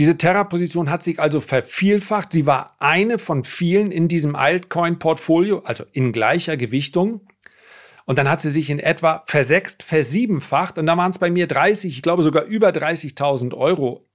Diese 0.00 0.18
Terra-Position 0.18 0.90
hat 0.90 1.04
sich 1.04 1.20
also 1.20 1.40
vervielfacht. 1.40 2.32
Sie 2.32 2.44
war 2.44 2.76
eine 2.80 3.18
von 3.18 3.44
vielen 3.44 3.92
in 3.92 4.08
diesem 4.08 4.34
Altcoin-Portfolio, 4.34 5.60
also 5.60 5.84
in 5.92 6.12
gleicher 6.12 6.56
Gewichtung. 6.56 7.20
Und 8.08 8.16
dann 8.16 8.30
hat 8.30 8.40
sie 8.40 8.50
sich 8.50 8.70
in 8.70 8.78
etwa 8.78 9.22
versechst, 9.26 9.82
versiebenfacht. 9.82 10.78
Und 10.78 10.86
da 10.86 10.96
waren 10.96 11.10
es 11.10 11.18
bei 11.18 11.28
mir 11.28 11.46
30, 11.46 11.94
ich 11.94 12.00
glaube 12.00 12.22
sogar 12.22 12.44
über 12.44 12.70
30.000 12.70 13.54
Euro. 13.54 14.06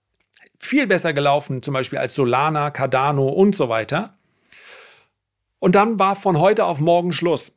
Viel 0.57 0.87
besser 0.87 1.13
gelaufen, 1.13 1.61
zum 1.61 1.75
Beispiel 1.75 1.99
als 1.99 2.15
Solana, 2.15 2.71
Cardano 2.71 3.29
und 3.29 3.55
so 3.55 3.69
weiter. 3.69 4.17
Und 5.59 5.75
dann 5.75 5.99
war 5.99 6.15
von 6.15 6.39
heute 6.39 6.65
auf 6.65 6.79
morgen 6.79 7.13
Schluss. 7.13 7.51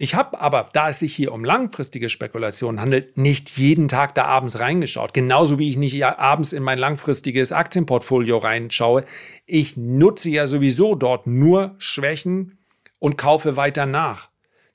Ich 0.00 0.16
habe 0.16 0.40
aber, 0.40 0.68
da 0.72 0.88
es 0.88 0.98
sich 0.98 1.14
hier 1.14 1.32
um 1.32 1.44
langfristige 1.44 2.08
Spekulationen 2.08 2.80
handelt, 2.80 3.16
nicht 3.16 3.56
jeden 3.56 3.86
Tag 3.86 4.16
da 4.16 4.24
abends 4.24 4.58
reingeschaut. 4.58 5.14
Genauso 5.14 5.60
wie 5.60 5.70
ich 5.70 5.76
nicht 5.76 6.04
abends 6.04 6.52
in 6.52 6.64
mein 6.64 6.78
langfristiges 6.78 7.52
Aktienportfolio 7.52 8.38
reinschaue. 8.38 9.04
Ich 9.46 9.76
nutze 9.76 10.28
ja 10.28 10.48
sowieso 10.48 10.96
dort 10.96 11.28
nur 11.28 11.76
Schwächen 11.78 12.58
und 12.98 13.16
kaufe 13.16 13.56
weiter 13.56 13.86
nach. 13.86 14.28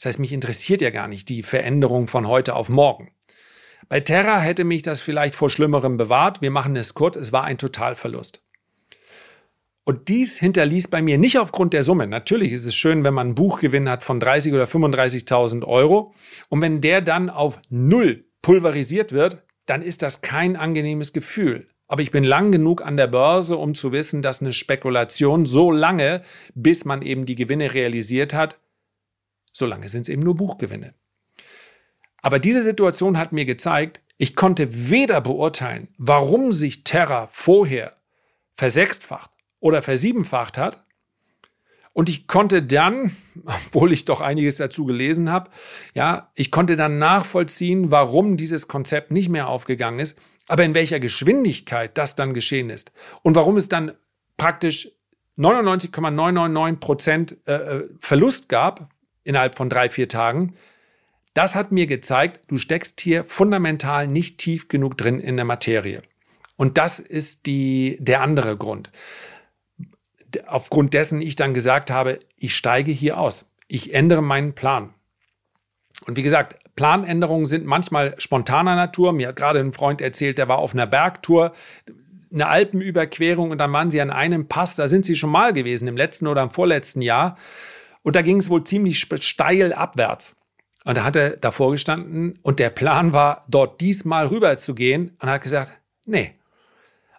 Das 0.04 0.10
heißt, 0.10 0.20
mich 0.20 0.34
interessiert 0.34 0.82
ja 0.82 0.90
gar 0.90 1.08
nicht 1.08 1.30
die 1.30 1.44
Veränderung 1.44 2.08
von 2.08 2.28
heute 2.28 2.58
auf 2.58 2.68
morgen. 2.68 3.12
Bei 3.88 4.02
Terra 4.02 4.38
hätte 4.42 4.66
mich 4.66 4.82
das 4.82 5.00
vielleicht 5.00 5.34
vor 5.34 5.50
Schlimmerem 5.50 5.96
bewahrt. 5.96 6.42
Wir 6.42 6.52
machen 6.52 6.76
es 6.76 6.94
kurz, 6.94 7.16
es 7.16 7.32
war 7.32 7.46
ein 7.46 7.58
Totalverlust. 7.58 8.44
Und 9.86 10.10
dies 10.10 10.38
hinterließ 10.38 10.90
bei 10.90 11.02
mir 11.02 11.18
nicht 11.18 11.40
aufgrund 11.40 11.72
der 11.72 11.84
Summe. 11.84 12.06
Natürlich 12.06 12.52
ist 12.52 12.66
es 12.66 12.76
schön, 12.76 13.06
wenn 13.06 13.14
man 13.14 13.28
einen 13.28 13.36
Buchgewinn 13.36 13.88
hat 13.88 14.04
von 14.04 14.20
30 14.20 14.52
oder 14.52 14.66
35.000 14.66 15.66
Euro. 15.66 16.14
Und 16.50 16.60
wenn 16.60 16.82
der 16.82 17.00
dann 17.00 17.30
auf 17.30 17.62
Null 17.70 18.26
pulverisiert 18.42 19.14
wird, 19.14 19.46
dann 19.68 19.82
ist 19.82 20.02
das 20.02 20.20
kein 20.20 20.58
angenehmes 20.58 21.14
Gefühl. 21.14 21.70
Aber 21.88 22.02
ich 22.02 22.12
bin 22.12 22.26
lang 22.26 22.52
genug 22.52 22.86
an 22.86 22.98
der 22.98 23.08
Börse, 23.08 23.56
um 23.56 23.74
zu 23.74 23.94
wissen, 23.94 24.22
dass 24.22 24.42
eine 24.42 24.52
Spekulation 24.52 25.46
so 25.46 25.72
lange, 25.72 26.24
bis 26.56 26.84
man 26.84 27.02
eben 27.04 27.26
die 27.26 27.36
Gewinne 27.36 27.74
realisiert 27.74 28.34
hat, 28.34 28.60
Solange 29.54 29.88
sind 29.88 30.02
es 30.02 30.10
eben 30.10 30.24
nur 30.24 30.36
Buchgewinne. 30.36 30.94
Aber 32.22 32.40
diese 32.40 32.64
Situation 32.64 33.18
hat 33.18 33.32
mir 33.32 33.46
gezeigt, 33.46 34.02
ich 34.18 34.36
konnte 34.36 34.90
weder 34.90 35.22
beurteilen, 35.22 35.90
warum 35.98 36.54
sich 36.54 36.84
Terra 36.84 37.28
vorher 37.28 37.96
versechsfacht 38.54 39.32
oder 39.60 39.82
versiebenfacht 39.82 40.58
hat. 40.58 40.84
Und 41.92 42.10
ich 42.10 42.28
konnte 42.28 42.64
dann, 42.64 43.16
obwohl 43.46 43.92
ich 43.92 44.06
doch 44.06 44.22
einiges 44.22 44.58
dazu 44.58 44.86
gelesen 44.86 45.32
habe, 45.32 45.52
ja, 45.94 46.32
ich 46.36 46.52
konnte 46.52 46.76
dann 46.76 46.98
nachvollziehen, 46.98 47.92
warum 47.92 48.38
dieses 48.38 48.68
Konzept 48.68 49.12
nicht 49.12 49.30
mehr 49.30 49.48
aufgegangen 49.48 50.00
ist, 50.00 50.20
aber 50.48 50.64
in 50.64 50.74
welcher 50.74 51.00
Geschwindigkeit 51.00 51.98
das 51.98 52.16
dann 52.16 52.34
geschehen 52.34 52.70
ist 52.70 52.92
und 53.22 53.36
warum 53.36 53.58
es 53.58 53.70
dann 53.70 53.94
praktisch 54.38 54.90
99,999 55.36 56.80
Prozent 56.80 57.38
äh, 57.46 57.54
äh, 57.54 57.90
Verlust 58.00 58.50
gab 58.50 58.93
innerhalb 59.24 59.56
von 59.56 59.70
drei, 59.70 59.90
vier 59.90 60.08
Tagen. 60.08 60.56
Das 61.34 61.56
hat 61.56 61.72
mir 61.72 61.88
gezeigt, 61.88 62.42
du 62.48 62.58
steckst 62.58 63.02
hier 63.02 63.24
fundamental 63.24 64.08
nicht 64.08 64.38
tief 64.38 64.68
genug 64.68 64.98
drin 64.98 65.20
in 65.20 65.36
der 65.36 65.46
Materie. 65.46 66.04
Und 66.56 66.78
das 66.78 67.00
ist 67.00 67.46
die, 67.48 67.98
der 68.00 68.22
andere 68.22 68.56
Grund. 68.56 68.92
Aufgrund 70.46 70.94
dessen 70.94 71.22
ich 71.22 71.36
dann 71.36 71.54
gesagt 71.54 71.92
habe, 71.92 72.20
ich 72.38 72.56
steige 72.56 72.92
hier 72.92 73.20
aus. 73.20 73.52
Ich 73.68 73.94
ändere 73.94 74.22
meinen 74.22 74.54
Plan. 74.54 74.94
Und 76.06 76.18
wie 76.18 76.24
gesagt, 76.24 76.58
Planänderungen 76.76 77.46
sind 77.46 77.66
manchmal 77.66 78.16
spontaner 78.20 78.76
Natur. 78.76 79.14
Mir 79.14 79.30
hat 79.30 79.36
gerade 79.36 79.60
ein 79.60 79.74
Freund 79.74 80.02
erzählt, 80.02 80.38
der 80.38 80.48
war 80.48 80.58
auf 80.58 80.74
einer 80.74 80.88
Bergtour, 80.88 81.54
eine 82.32 82.48
Alpenüberquerung 82.48 83.52
und 83.52 83.60
dann 83.60 83.72
waren 83.72 83.92
sie 83.92 84.02
an 84.02 84.10
einem 84.10 84.48
Pass, 84.48 84.76
da 84.76 84.88
sind 84.88 85.06
sie 85.06 85.16
schon 85.16 85.30
mal 85.30 85.54
gewesen, 85.54 85.88
im 85.88 85.96
letzten 85.96 86.26
oder 86.26 86.42
im 86.42 86.50
vorletzten 86.50 87.02
Jahr. 87.02 87.38
Und 88.04 88.16
da 88.16 88.22
ging 88.22 88.38
es 88.38 88.50
wohl 88.50 88.64
ziemlich 88.64 89.00
steil 89.00 89.74
abwärts. 89.74 90.40
Und 90.86 90.98
da 90.98 91.04
hat 91.04 91.16
er 91.16 91.38
davor 91.38 91.72
gestanden 91.72 92.38
und 92.42 92.60
der 92.60 92.70
Plan 92.70 93.14
war, 93.14 93.46
dort 93.48 93.80
diesmal 93.80 94.28
rüber 94.28 94.58
zu 94.58 94.76
gehen 94.76 95.16
und 95.22 95.30
hat 95.30 95.42
gesagt, 95.42 95.72
nee. 96.06 96.32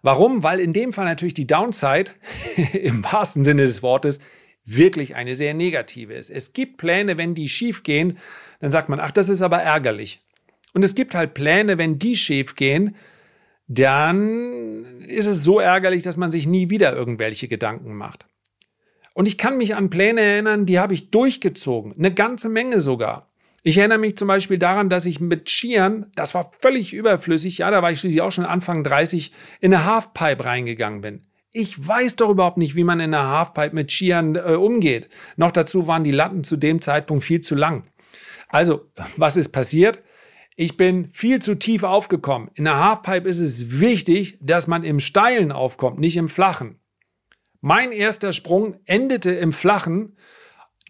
Warum? 0.02 0.42
Weil 0.42 0.60
in 0.60 0.74
dem 0.74 0.92
Fall 0.92 1.06
natürlich 1.06 1.32
die 1.32 1.46
Downside 1.46 2.10
im 2.74 3.02
wahrsten 3.02 3.42
Sinne 3.42 3.62
des 3.62 3.82
Wortes 3.82 4.20
wirklich 4.66 5.14
eine 5.14 5.34
sehr 5.34 5.54
negative 5.54 6.12
ist. 6.12 6.30
Es 6.30 6.52
gibt 6.52 6.76
Pläne, 6.76 7.16
wenn 7.16 7.34
die 7.34 7.48
schief 7.48 7.82
gehen, 7.82 8.18
dann 8.60 8.70
sagt 8.70 8.88
man, 8.88 9.00
ach, 9.00 9.10
das 9.10 9.28
ist 9.28 9.42
aber 9.42 9.58
ärgerlich. 9.58 10.22
Und 10.74 10.84
es 10.84 10.94
gibt 10.94 11.14
halt 11.14 11.34
Pläne, 11.34 11.78
wenn 11.78 11.98
die 11.98 12.16
schief 12.16 12.56
gehen, 12.56 12.96
dann 13.66 14.84
ist 15.06 15.26
es 15.26 15.42
so 15.42 15.58
ärgerlich, 15.58 16.02
dass 16.02 16.16
man 16.16 16.30
sich 16.30 16.46
nie 16.46 16.68
wieder 16.68 16.94
irgendwelche 16.94 17.48
Gedanken 17.48 17.94
macht. 17.94 18.26
Und 19.14 19.26
ich 19.26 19.38
kann 19.38 19.56
mich 19.56 19.74
an 19.76 19.90
Pläne 19.90 20.20
erinnern, 20.20 20.66
die 20.66 20.78
habe 20.78 20.92
ich 20.92 21.10
durchgezogen. 21.10 21.94
Eine 21.96 22.12
ganze 22.12 22.48
Menge 22.48 22.80
sogar. 22.80 23.30
Ich 23.62 23.78
erinnere 23.78 23.98
mich 23.98 24.16
zum 24.18 24.28
Beispiel 24.28 24.58
daran, 24.58 24.90
dass 24.90 25.06
ich 25.06 25.20
mit 25.20 25.48
Skiern, 25.48 26.10
das 26.16 26.34
war 26.34 26.52
völlig 26.58 26.92
überflüssig, 26.92 27.58
ja, 27.58 27.70
da 27.70 27.80
war 27.80 27.90
ich 27.90 28.00
schließlich 28.00 28.20
auch 28.20 28.32
schon 28.32 28.44
Anfang 28.44 28.84
30, 28.84 29.32
in 29.60 29.72
eine 29.72 29.86
Halfpipe 29.86 30.44
reingegangen 30.44 31.00
bin. 31.00 31.22
Ich 31.50 31.86
weiß 31.86 32.16
doch 32.16 32.28
überhaupt 32.28 32.58
nicht, 32.58 32.74
wie 32.74 32.84
man 32.84 33.00
in 33.00 33.14
einer 33.14 33.28
Halfpipe 33.28 33.74
mit 33.74 33.90
Skiern 33.90 34.34
äh, 34.34 34.56
umgeht. 34.56 35.08
Noch 35.36 35.52
dazu 35.52 35.86
waren 35.86 36.04
die 36.04 36.10
Latten 36.10 36.44
zu 36.44 36.56
dem 36.56 36.82
Zeitpunkt 36.82 37.24
viel 37.24 37.40
zu 37.40 37.54
lang. 37.54 37.84
Also, 38.48 38.90
was 39.16 39.36
ist 39.36 39.50
passiert? 39.50 40.02
Ich 40.56 40.76
bin 40.76 41.08
viel 41.10 41.40
zu 41.40 41.54
tief 41.54 41.84
aufgekommen. 41.84 42.50
In 42.54 42.64
der 42.64 42.84
Halfpipe 42.84 43.28
ist 43.28 43.40
es 43.40 43.80
wichtig, 43.80 44.36
dass 44.42 44.66
man 44.66 44.84
im 44.84 45.00
Steilen 45.00 45.52
aufkommt, 45.52 45.98
nicht 45.98 46.16
im 46.16 46.28
Flachen. 46.28 46.80
Mein 47.66 47.92
erster 47.92 48.34
Sprung 48.34 48.76
endete 48.84 49.30
im 49.30 49.50
Flachen. 49.50 50.18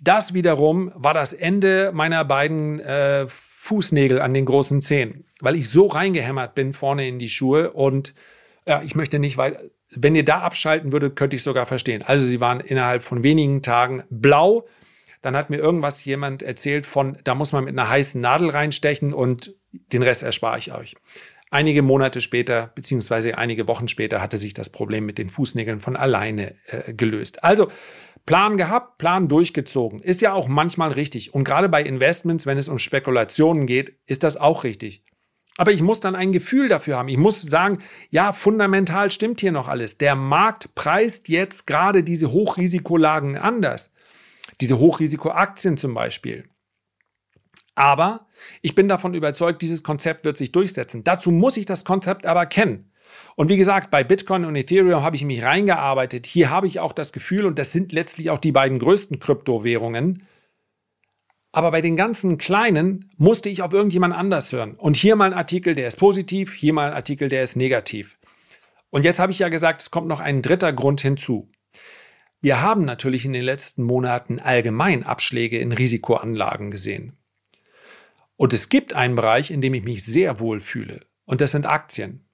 Das 0.02 0.34
wiederum 0.34 0.90
war 0.96 1.14
das 1.14 1.32
Ende 1.32 1.92
meiner 1.94 2.24
beiden 2.24 2.80
äh, 2.80 3.28
Fußnägel 3.28 4.20
an 4.20 4.34
den 4.34 4.44
großen 4.44 4.82
Zehen, 4.82 5.24
weil 5.40 5.54
ich 5.54 5.68
so 5.68 5.86
reingehämmert 5.86 6.56
bin 6.56 6.72
vorne 6.72 7.06
in 7.06 7.20
die 7.20 7.28
Schuhe 7.28 7.70
und 7.70 8.12
ja, 8.66 8.82
ich 8.82 8.96
möchte 8.96 9.20
nicht, 9.20 9.36
weil 9.36 9.70
wenn 9.90 10.16
ihr 10.16 10.24
da 10.24 10.40
abschalten 10.40 10.90
würdet, 10.90 11.14
könnte 11.14 11.36
ich 11.36 11.44
sogar 11.44 11.64
verstehen. 11.64 12.02
Also 12.02 12.26
sie 12.26 12.40
waren 12.40 12.58
innerhalb 12.58 13.04
von 13.04 13.22
wenigen 13.22 13.62
Tagen 13.62 14.02
blau. 14.10 14.66
Dann 15.22 15.36
hat 15.36 15.50
mir 15.50 15.58
irgendwas 15.58 16.04
jemand 16.04 16.42
erzählt 16.42 16.86
von, 16.86 17.16
da 17.22 17.36
muss 17.36 17.52
man 17.52 17.62
mit 17.62 17.78
einer 17.78 17.88
heißen 17.88 18.20
Nadel 18.20 18.50
reinstechen 18.50 19.12
und 19.12 19.54
den 19.70 20.02
Rest 20.02 20.24
erspare 20.24 20.58
ich 20.58 20.72
euch. 20.72 20.96
Einige 21.54 21.82
Monate 21.82 22.20
später, 22.20 22.72
beziehungsweise 22.74 23.38
einige 23.38 23.68
Wochen 23.68 23.86
später, 23.86 24.20
hatte 24.20 24.38
sich 24.38 24.54
das 24.54 24.70
Problem 24.70 25.06
mit 25.06 25.18
den 25.18 25.28
Fußnägeln 25.28 25.78
von 25.78 25.94
alleine 25.94 26.56
äh, 26.66 26.92
gelöst. 26.92 27.44
Also 27.44 27.68
Plan 28.26 28.56
gehabt, 28.56 28.98
Plan 28.98 29.28
durchgezogen. 29.28 30.00
Ist 30.00 30.20
ja 30.20 30.32
auch 30.32 30.48
manchmal 30.48 30.90
richtig. 30.90 31.32
Und 31.32 31.44
gerade 31.44 31.68
bei 31.68 31.80
Investments, 31.80 32.46
wenn 32.46 32.58
es 32.58 32.66
um 32.66 32.78
Spekulationen 32.78 33.66
geht, 33.66 33.96
ist 34.06 34.24
das 34.24 34.36
auch 34.36 34.64
richtig. 34.64 35.04
Aber 35.56 35.70
ich 35.70 35.80
muss 35.80 36.00
dann 36.00 36.16
ein 36.16 36.32
Gefühl 36.32 36.68
dafür 36.68 36.96
haben. 36.96 37.06
Ich 37.06 37.18
muss 37.18 37.40
sagen, 37.40 37.78
ja, 38.10 38.32
fundamental 38.32 39.12
stimmt 39.12 39.40
hier 39.40 39.52
noch 39.52 39.68
alles. 39.68 39.96
Der 39.96 40.16
Markt 40.16 40.74
preist 40.74 41.28
jetzt 41.28 41.68
gerade 41.68 42.02
diese 42.02 42.32
Hochrisikolagen 42.32 43.36
anders. 43.36 43.94
Diese 44.60 44.80
Hochrisikoaktien 44.80 45.76
zum 45.76 45.94
Beispiel. 45.94 46.48
Aber 47.74 48.26
ich 48.62 48.74
bin 48.74 48.88
davon 48.88 49.14
überzeugt, 49.14 49.62
dieses 49.62 49.82
Konzept 49.82 50.24
wird 50.24 50.36
sich 50.36 50.52
durchsetzen. 50.52 51.04
Dazu 51.04 51.30
muss 51.30 51.56
ich 51.56 51.66
das 51.66 51.84
Konzept 51.84 52.26
aber 52.26 52.46
kennen. 52.46 52.92
Und 53.36 53.48
wie 53.48 53.56
gesagt, 53.56 53.90
bei 53.90 54.04
Bitcoin 54.04 54.44
und 54.44 54.56
Ethereum 54.56 55.02
habe 55.02 55.16
ich 55.16 55.24
mich 55.24 55.42
reingearbeitet. 55.42 56.26
Hier 56.26 56.50
habe 56.50 56.66
ich 56.66 56.80
auch 56.80 56.92
das 56.92 57.12
Gefühl, 57.12 57.46
und 57.46 57.58
das 57.58 57.72
sind 57.72 57.92
letztlich 57.92 58.30
auch 58.30 58.38
die 58.38 58.52
beiden 58.52 58.78
größten 58.78 59.18
Kryptowährungen, 59.18 60.22
Aber 61.54 61.70
bei 61.70 61.80
den 61.80 61.94
ganzen 61.94 62.36
kleinen 62.36 63.12
musste 63.16 63.48
ich 63.48 63.62
auf 63.62 63.72
irgendjemand 63.72 64.12
anders 64.12 64.50
hören. 64.50 64.74
Und 64.74 64.96
hier 64.96 65.14
mal 65.14 65.26
ein 65.26 65.38
Artikel, 65.38 65.76
der 65.76 65.86
ist 65.86 65.98
positiv, 65.98 66.52
hier 66.52 66.72
mal 66.72 66.88
ein 66.88 66.96
Artikel, 66.96 67.28
der 67.28 67.44
ist 67.44 67.54
negativ. 67.54 68.18
Und 68.90 69.04
jetzt 69.04 69.20
habe 69.20 69.30
ich 69.30 69.38
ja 69.38 69.48
gesagt, 69.48 69.80
es 69.80 69.92
kommt 69.92 70.08
noch 70.08 70.18
ein 70.18 70.42
dritter 70.42 70.72
Grund 70.72 71.00
hinzu. 71.00 71.48
Wir 72.40 72.60
haben 72.60 72.84
natürlich 72.84 73.24
in 73.24 73.32
den 73.32 73.44
letzten 73.44 73.84
Monaten 73.84 74.40
allgemein 74.40 75.04
Abschläge 75.04 75.58
in 75.58 75.70
Risikoanlagen 75.70 76.72
gesehen. 76.72 77.16
Und 78.36 78.52
es 78.52 78.68
gibt 78.68 78.92
einen 78.92 79.14
Bereich, 79.14 79.50
in 79.50 79.60
dem 79.60 79.74
ich 79.74 79.84
mich 79.84 80.04
sehr 80.04 80.40
wohl 80.40 80.60
fühle. 80.60 81.00
Und 81.24 81.40
das 81.40 81.52
sind 81.52 81.66
Aktien. 81.66 82.26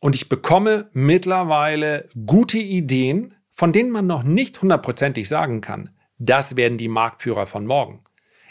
Und 0.00 0.14
ich 0.14 0.28
bekomme 0.28 0.88
mittlerweile 0.92 2.08
gute 2.26 2.58
Ideen, 2.58 3.34
von 3.50 3.72
denen 3.72 3.90
man 3.90 4.06
noch 4.06 4.22
nicht 4.22 4.62
hundertprozentig 4.62 5.28
sagen 5.28 5.60
kann, 5.60 5.90
das 6.18 6.56
werden 6.56 6.78
die 6.78 6.88
Marktführer 6.88 7.46
von 7.46 7.66
morgen. 7.66 8.02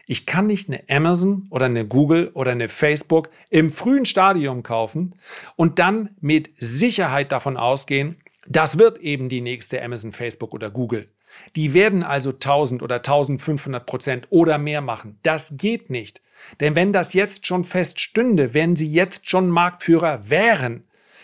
Ich 0.06 0.26
kann 0.26 0.48
nicht 0.48 0.70
eine 0.70 0.84
Amazon 0.90 1.48
oder 1.52 1.68
eine 1.68 1.86
Google 1.88 2.32
oder 2.34 2.52
eine 2.52 2.68
Facebook 2.68 3.30
im 3.50 3.70
frühen 3.70 4.06
Stadium 4.06 4.64
kaufen 4.64 5.16
und 5.56 5.78
dann 5.78 6.16
mit 6.20 6.50
Sicherheit 6.58 7.32
davon 7.32 7.58
ausgehen, 7.58 8.18
das 8.48 8.80
wird 8.80 8.98
eben 8.98 9.30
die 9.30 9.42
nächste 9.42 9.82
Amazon, 9.84 10.12
Facebook 10.12 10.54
oder 10.54 10.72
Google. 10.72 11.10
Die 11.56 11.74
werden 11.74 12.04
also 12.04 12.32
1000 12.32 12.82
oder 12.84 12.96
1500 12.98 13.86
Prozent 13.86 14.28
oder 14.30 14.58
mehr 14.58 14.82
machen. 14.82 15.20
Das 15.24 15.58
geht 15.58 15.90
nicht. 15.90 16.22
Denn 16.60 16.76
wenn 16.76 16.94
das 16.94 17.14
jetzt 17.14 17.46
schon 17.46 17.64
feststünde, 17.64 18.54
wenn 18.54 18.76
sie 18.76 18.92
jetzt 18.92 19.30
schon 19.30 19.50
Marktführer 19.50 20.30
wären, 20.30 20.84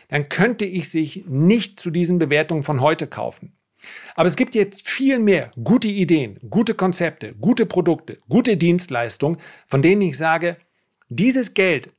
dann 0.10 0.30
könnte 0.30 0.66
ich 0.66 0.90
sich 0.90 1.26
nicht 1.28 1.80
zu 1.80 1.90
diesen 1.90 2.20
Bewertungen 2.20 2.64
von 2.64 2.82
heute 2.82 3.08
kaufen. 3.08 3.56
Aber 4.16 4.28
es 4.28 4.36
gibt 4.36 4.56
jetzt 4.56 4.88
viel 4.88 5.20
mehr 5.20 5.52
gute 5.64 5.88
Ideen, 5.88 6.40
gute 6.50 6.74
Konzepte, 6.74 7.36
gute 7.36 7.66
Produkte, 7.66 8.20
gute 8.30 8.58
Dienstleistungen, 8.58 9.38
von 9.68 9.82
denen 9.82 10.02
ich 10.02 10.18
sage, 10.18 10.58
dieses 11.10 11.54
Geld, 11.54 11.94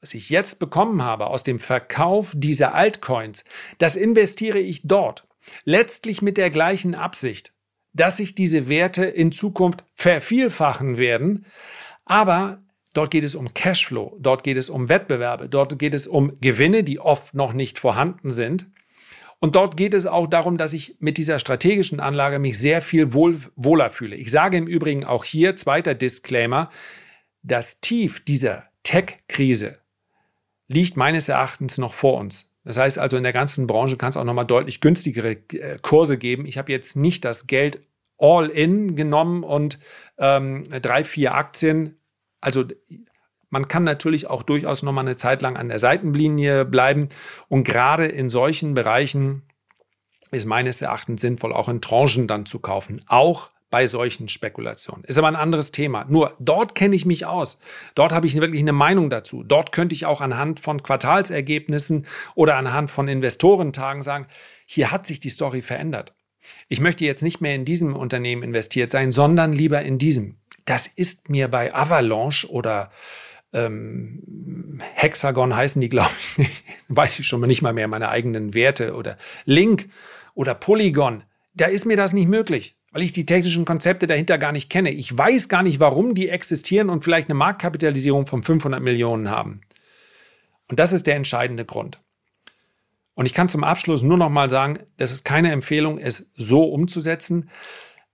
was 0.00 0.14
ich 0.14 0.30
jetzt 0.30 0.58
bekommen 0.58 1.02
habe 1.02 1.28
aus 1.28 1.42
dem 1.44 1.58
Verkauf 1.58 2.32
dieser 2.34 2.74
Altcoins, 2.74 3.44
das 3.78 3.96
investiere 3.96 4.58
ich 4.58 4.82
dort. 4.84 5.27
Letztlich 5.64 6.22
mit 6.22 6.36
der 6.36 6.50
gleichen 6.50 6.94
Absicht, 6.94 7.52
dass 7.92 8.16
sich 8.16 8.34
diese 8.34 8.68
Werte 8.68 9.04
in 9.04 9.32
Zukunft 9.32 9.84
vervielfachen 9.94 10.98
werden. 10.98 11.46
Aber 12.04 12.62
dort 12.94 13.10
geht 13.10 13.24
es 13.24 13.34
um 13.34 13.54
Cashflow, 13.54 14.16
dort 14.20 14.42
geht 14.42 14.56
es 14.56 14.70
um 14.70 14.88
Wettbewerbe, 14.88 15.48
dort 15.48 15.78
geht 15.78 15.94
es 15.94 16.06
um 16.06 16.40
Gewinne, 16.40 16.84
die 16.84 17.00
oft 17.00 17.34
noch 17.34 17.52
nicht 17.52 17.78
vorhanden 17.78 18.30
sind. 18.30 18.70
Und 19.40 19.54
dort 19.54 19.76
geht 19.76 19.94
es 19.94 20.06
auch 20.06 20.26
darum, 20.26 20.56
dass 20.56 20.72
ich 20.72 20.96
mit 20.98 21.16
dieser 21.16 21.38
strategischen 21.38 22.00
Anlage 22.00 22.38
mich 22.38 22.58
sehr 22.58 22.82
viel 22.82 23.12
wohl, 23.12 23.38
wohler 23.54 23.90
fühle. 23.90 24.16
Ich 24.16 24.30
sage 24.30 24.56
im 24.56 24.66
Übrigen 24.66 25.04
auch 25.04 25.24
hier, 25.24 25.54
zweiter 25.54 25.94
Disclaimer, 25.94 26.70
das 27.42 27.80
Tief 27.80 28.24
dieser 28.24 28.64
Tech-Krise 28.82 29.78
liegt 30.66 30.96
meines 30.96 31.28
Erachtens 31.28 31.78
noch 31.78 31.94
vor 31.94 32.18
uns. 32.18 32.47
Das 32.68 32.76
heißt 32.76 32.98
also, 32.98 33.16
in 33.16 33.22
der 33.22 33.32
ganzen 33.32 33.66
Branche 33.66 33.96
kann 33.96 34.10
es 34.10 34.18
auch 34.18 34.24
nochmal 34.24 34.44
deutlich 34.44 34.82
günstigere 34.82 35.38
äh, 35.54 35.78
Kurse 35.80 36.18
geben. 36.18 36.44
Ich 36.44 36.58
habe 36.58 36.70
jetzt 36.70 36.96
nicht 36.96 37.24
das 37.24 37.46
Geld 37.46 37.80
all 38.18 38.50
in 38.50 38.94
genommen 38.94 39.42
und 39.42 39.78
ähm, 40.18 40.64
drei, 40.64 41.02
vier 41.02 41.34
Aktien. 41.34 41.96
Also 42.42 42.66
man 43.48 43.68
kann 43.68 43.84
natürlich 43.84 44.26
auch 44.26 44.42
durchaus 44.42 44.82
noch 44.82 44.92
mal 44.92 45.00
eine 45.00 45.16
Zeit 45.16 45.40
lang 45.40 45.56
an 45.56 45.70
der 45.70 45.78
Seitenlinie 45.78 46.66
bleiben. 46.66 47.08
Und 47.48 47.64
gerade 47.64 48.04
in 48.04 48.28
solchen 48.28 48.74
Bereichen 48.74 49.44
ist 50.30 50.44
meines 50.44 50.82
Erachtens 50.82 51.22
sinnvoll, 51.22 51.54
auch 51.54 51.70
in 51.70 51.80
Tranchen 51.80 52.28
dann 52.28 52.44
zu 52.44 52.58
kaufen. 52.58 53.00
Auch 53.06 53.48
bei 53.70 53.86
solchen 53.86 54.28
Spekulationen. 54.28 55.04
Ist 55.04 55.18
aber 55.18 55.28
ein 55.28 55.36
anderes 55.36 55.70
Thema. 55.72 56.06
Nur 56.08 56.34
dort 56.38 56.74
kenne 56.74 56.96
ich 56.96 57.04
mich 57.04 57.26
aus. 57.26 57.58
Dort 57.94 58.12
habe 58.12 58.26
ich 58.26 58.34
wirklich 58.40 58.62
eine 58.62 58.72
Meinung 58.72 59.10
dazu. 59.10 59.44
Dort 59.44 59.72
könnte 59.72 59.94
ich 59.94 60.06
auch 60.06 60.20
anhand 60.20 60.60
von 60.60 60.82
Quartalsergebnissen 60.82 62.06
oder 62.34 62.56
anhand 62.56 62.90
von 62.90 63.08
Investorentagen 63.08 64.02
sagen, 64.02 64.26
hier 64.66 64.90
hat 64.90 65.06
sich 65.06 65.20
die 65.20 65.30
Story 65.30 65.62
verändert. 65.62 66.14
Ich 66.68 66.80
möchte 66.80 67.04
jetzt 67.04 67.22
nicht 67.22 67.40
mehr 67.40 67.54
in 67.54 67.64
diesem 67.64 67.94
Unternehmen 67.94 68.42
investiert 68.42 68.90
sein, 68.90 69.12
sondern 69.12 69.52
lieber 69.52 69.82
in 69.82 69.98
diesem. 69.98 70.36
Das 70.64 70.86
ist 70.86 71.28
mir 71.28 71.48
bei 71.48 71.74
Avalanche 71.74 72.50
oder 72.50 72.90
ähm, 73.52 74.80
Hexagon 74.94 75.56
heißen 75.56 75.80
die, 75.80 75.88
glaube 75.88 76.10
ich, 76.20 76.38
nicht. 76.38 76.64
weiß 76.88 77.18
ich 77.18 77.26
schon 77.26 77.40
mal 77.40 77.46
nicht 77.46 77.62
mal 77.62 77.72
mehr 77.72 77.88
meine 77.88 78.08
eigenen 78.08 78.54
Werte 78.54 78.94
oder 78.94 79.16
Link 79.44 79.88
oder 80.34 80.54
Polygon. 80.54 81.24
Da 81.54 81.66
ist 81.66 81.86
mir 81.86 81.96
das 81.96 82.12
nicht 82.12 82.28
möglich, 82.28 82.77
weil 82.92 83.02
ich 83.02 83.12
die 83.12 83.26
technischen 83.26 83.64
Konzepte 83.64 84.06
dahinter 84.06 84.38
gar 84.38 84.52
nicht 84.52 84.70
kenne. 84.70 84.90
Ich 84.90 85.16
weiß 85.16 85.48
gar 85.48 85.62
nicht, 85.62 85.80
warum 85.80 86.14
die 86.14 86.28
existieren 86.28 86.90
und 86.90 87.04
vielleicht 87.04 87.28
eine 87.28 87.34
Marktkapitalisierung 87.34 88.26
von 88.26 88.42
500 88.42 88.82
Millionen 88.82 89.30
haben. 89.30 89.60
Und 90.68 90.78
das 90.78 90.92
ist 90.92 91.06
der 91.06 91.16
entscheidende 91.16 91.64
Grund. 91.64 92.00
Und 93.14 93.26
ich 93.26 93.34
kann 93.34 93.48
zum 93.48 93.64
Abschluss 93.64 94.02
nur 94.02 94.16
noch 94.16 94.30
mal 94.30 94.48
sagen, 94.48 94.78
das 94.96 95.10
ist 95.10 95.24
keine 95.24 95.50
Empfehlung, 95.50 95.98
es 95.98 96.32
so 96.36 96.62
umzusetzen. 96.64 97.50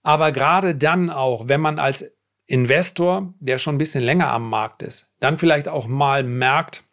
Aber 0.02 0.32
gerade 0.32 0.74
dann 0.74 1.10
auch, 1.10 1.48
wenn 1.48 1.60
man 1.60 1.78
als 1.78 2.16
Investor, 2.46 3.34
der 3.38 3.58
schon 3.58 3.74
ein 3.74 3.78
bisschen 3.78 4.02
länger 4.02 4.30
am 4.30 4.48
Markt 4.48 4.82
ist, 4.82 5.14
dann 5.20 5.38
vielleicht 5.38 5.68
auch 5.68 5.86
mal 5.86 6.22
merkt, 6.22 6.84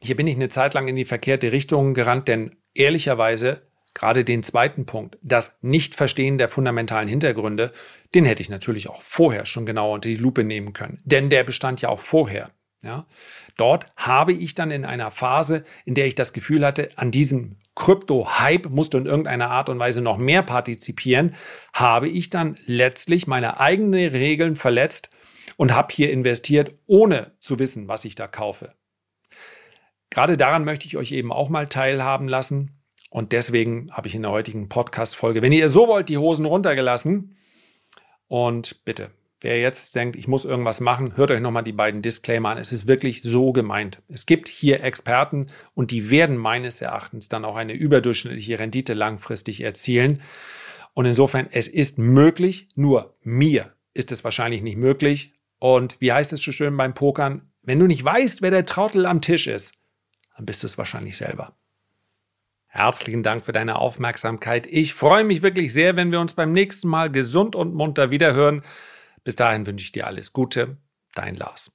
hier 0.00 0.16
bin 0.16 0.26
ich 0.26 0.36
eine 0.36 0.48
Zeit 0.48 0.74
lang 0.74 0.88
in 0.88 0.96
die 0.96 1.04
verkehrte 1.04 1.52
Richtung 1.52 1.94
gerannt, 1.94 2.28
denn 2.28 2.56
ehrlicherweise 2.74 3.62
gerade 3.96 4.24
den 4.24 4.42
zweiten 4.42 4.84
Punkt, 4.84 5.18
das 5.22 5.58
Nichtverstehen 5.62 6.38
der 6.38 6.50
fundamentalen 6.50 7.08
Hintergründe, 7.08 7.72
den 8.14 8.26
hätte 8.26 8.42
ich 8.42 8.50
natürlich 8.50 8.88
auch 8.88 9.02
vorher 9.02 9.46
schon 9.46 9.66
genauer 9.66 9.94
unter 9.94 10.08
die 10.08 10.16
Lupe 10.16 10.44
nehmen 10.44 10.74
können, 10.74 11.00
denn 11.04 11.30
der 11.30 11.44
bestand 11.44 11.80
ja 11.80 11.88
auch 11.88 11.98
vorher. 11.98 12.50
Ja? 12.82 13.06
Dort 13.56 13.86
habe 13.96 14.32
ich 14.32 14.54
dann 14.54 14.70
in 14.70 14.84
einer 14.84 15.10
Phase, 15.10 15.64
in 15.86 15.94
der 15.94 16.06
ich 16.06 16.14
das 16.14 16.34
Gefühl 16.34 16.64
hatte, 16.64 16.90
an 16.96 17.10
diesem 17.10 17.56
Krypto-Hype 17.74 18.68
musste 18.68 18.98
in 18.98 19.06
irgendeiner 19.06 19.50
Art 19.50 19.70
und 19.70 19.78
Weise 19.78 20.02
noch 20.02 20.18
mehr 20.18 20.42
partizipieren, 20.42 21.34
habe 21.72 22.08
ich 22.08 22.28
dann 22.28 22.58
letztlich 22.66 23.26
meine 23.26 23.60
eigenen 23.60 24.10
Regeln 24.10 24.56
verletzt 24.56 25.08
und 25.56 25.74
habe 25.74 25.92
hier 25.92 26.10
investiert, 26.10 26.74
ohne 26.86 27.32
zu 27.38 27.58
wissen, 27.58 27.88
was 27.88 28.04
ich 28.04 28.14
da 28.14 28.26
kaufe. 28.26 28.74
Gerade 30.10 30.36
daran 30.36 30.64
möchte 30.64 30.86
ich 30.86 30.96
euch 30.98 31.12
eben 31.12 31.32
auch 31.32 31.48
mal 31.48 31.66
teilhaben 31.66 32.28
lassen. 32.28 32.75
Und 33.16 33.32
deswegen 33.32 33.88
habe 33.92 34.08
ich 34.08 34.14
in 34.14 34.20
der 34.20 34.30
heutigen 34.30 34.68
Podcast-Folge, 34.68 35.40
wenn 35.40 35.50
ihr 35.50 35.70
so 35.70 35.88
wollt, 35.88 36.10
die 36.10 36.18
Hosen 36.18 36.44
runtergelassen. 36.44 37.34
Und 38.28 38.84
bitte, 38.84 39.10
Wer 39.40 39.58
jetzt 39.58 39.94
denkt, 39.94 40.16
ich 40.16 40.28
muss 40.28 40.44
irgendwas 40.44 40.80
machen, 40.80 41.16
hört 41.16 41.30
euch 41.30 41.40
nochmal 41.40 41.62
die 41.62 41.72
beiden 41.72 42.02
Disclaimer 42.02 42.50
an. 42.50 42.58
Es 42.58 42.74
ist 42.74 42.86
wirklich 42.86 43.22
so 43.22 43.52
gemeint. 43.52 44.02
Es 44.08 44.26
gibt 44.26 44.48
hier 44.48 44.82
Experten 44.82 45.46
und 45.72 45.92
die 45.92 46.10
werden 46.10 46.36
meines 46.36 46.82
Erachtens 46.82 47.28
dann 47.30 47.46
auch 47.46 47.56
eine 47.56 47.72
überdurchschnittliche 47.72 48.58
Rendite 48.58 48.92
langfristig 48.92 49.62
erzielen. 49.62 50.20
Und 50.92 51.06
insofern, 51.06 51.48
es 51.50 51.68
ist 51.68 51.96
möglich, 51.98 52.68
nur 52.74 53.16
mir 53.22 53.72
ist 53.94 54.12
es 54.12 54.24
wahrscheinlich 54.24 54.60
nicht 54.60 54.76
möglich. 54.76 55.34
Und 55.58 56.00
wie 56.00 56.12
heißt 56.12 56.34
es 56.34 56.40
so 56.40 56.52
schön 56.52 56.76
beim 56.76 56.92
Pokern? 56.92 57.50
Wenn 57.62 57.78
du 57.78 57.86
nicht 57.86 58.04
weißt, 58.04 58.42
wer 58.42 58.50
der 58.50 58.66
Trottel 58.66 59.06
am 59.06 59.22
Tisch 59.22 59.46
ist, 59.46 59.74
dann 60.36 60.44
bist 60.44 60.62
du 60.62 60.66
es 60.66 60.76
wahrscheinlich 60.76 61.16
selber. 61.16 61.56
Herzlichen 62.76 63.22
Dank 63.22 63.42
für 63.42 63.52
deine 63.52 63.76
Aufmerksamkeit. 63.76 64.66
Ich 64.66 64.92
freue 64.92 65.24
mich 65.24 65.40
wirklich 65.40 65.72
sehr, 65.72 65.96
wenn 65.96 66.12
wir 66.12 66.20
uns 66.20 66.34
beim 66.34 66.52
nächsten 66.52 66.88
Mal 66.88 67.10
gesund 67.10 67.56
und 67.56 67.72
munter 67.72 68.10
wiederhören. 68.10 68.60
Bis 69.24 69.34
dahin 69.34 69.66
wünsche 69.66 69.84
ich 69.84 69.92
dir 69.92 70.06
alles 70.06 70.34
Gute. 70.34 70.76
Dein 71.14 71.36
Lars. 71.36 71.72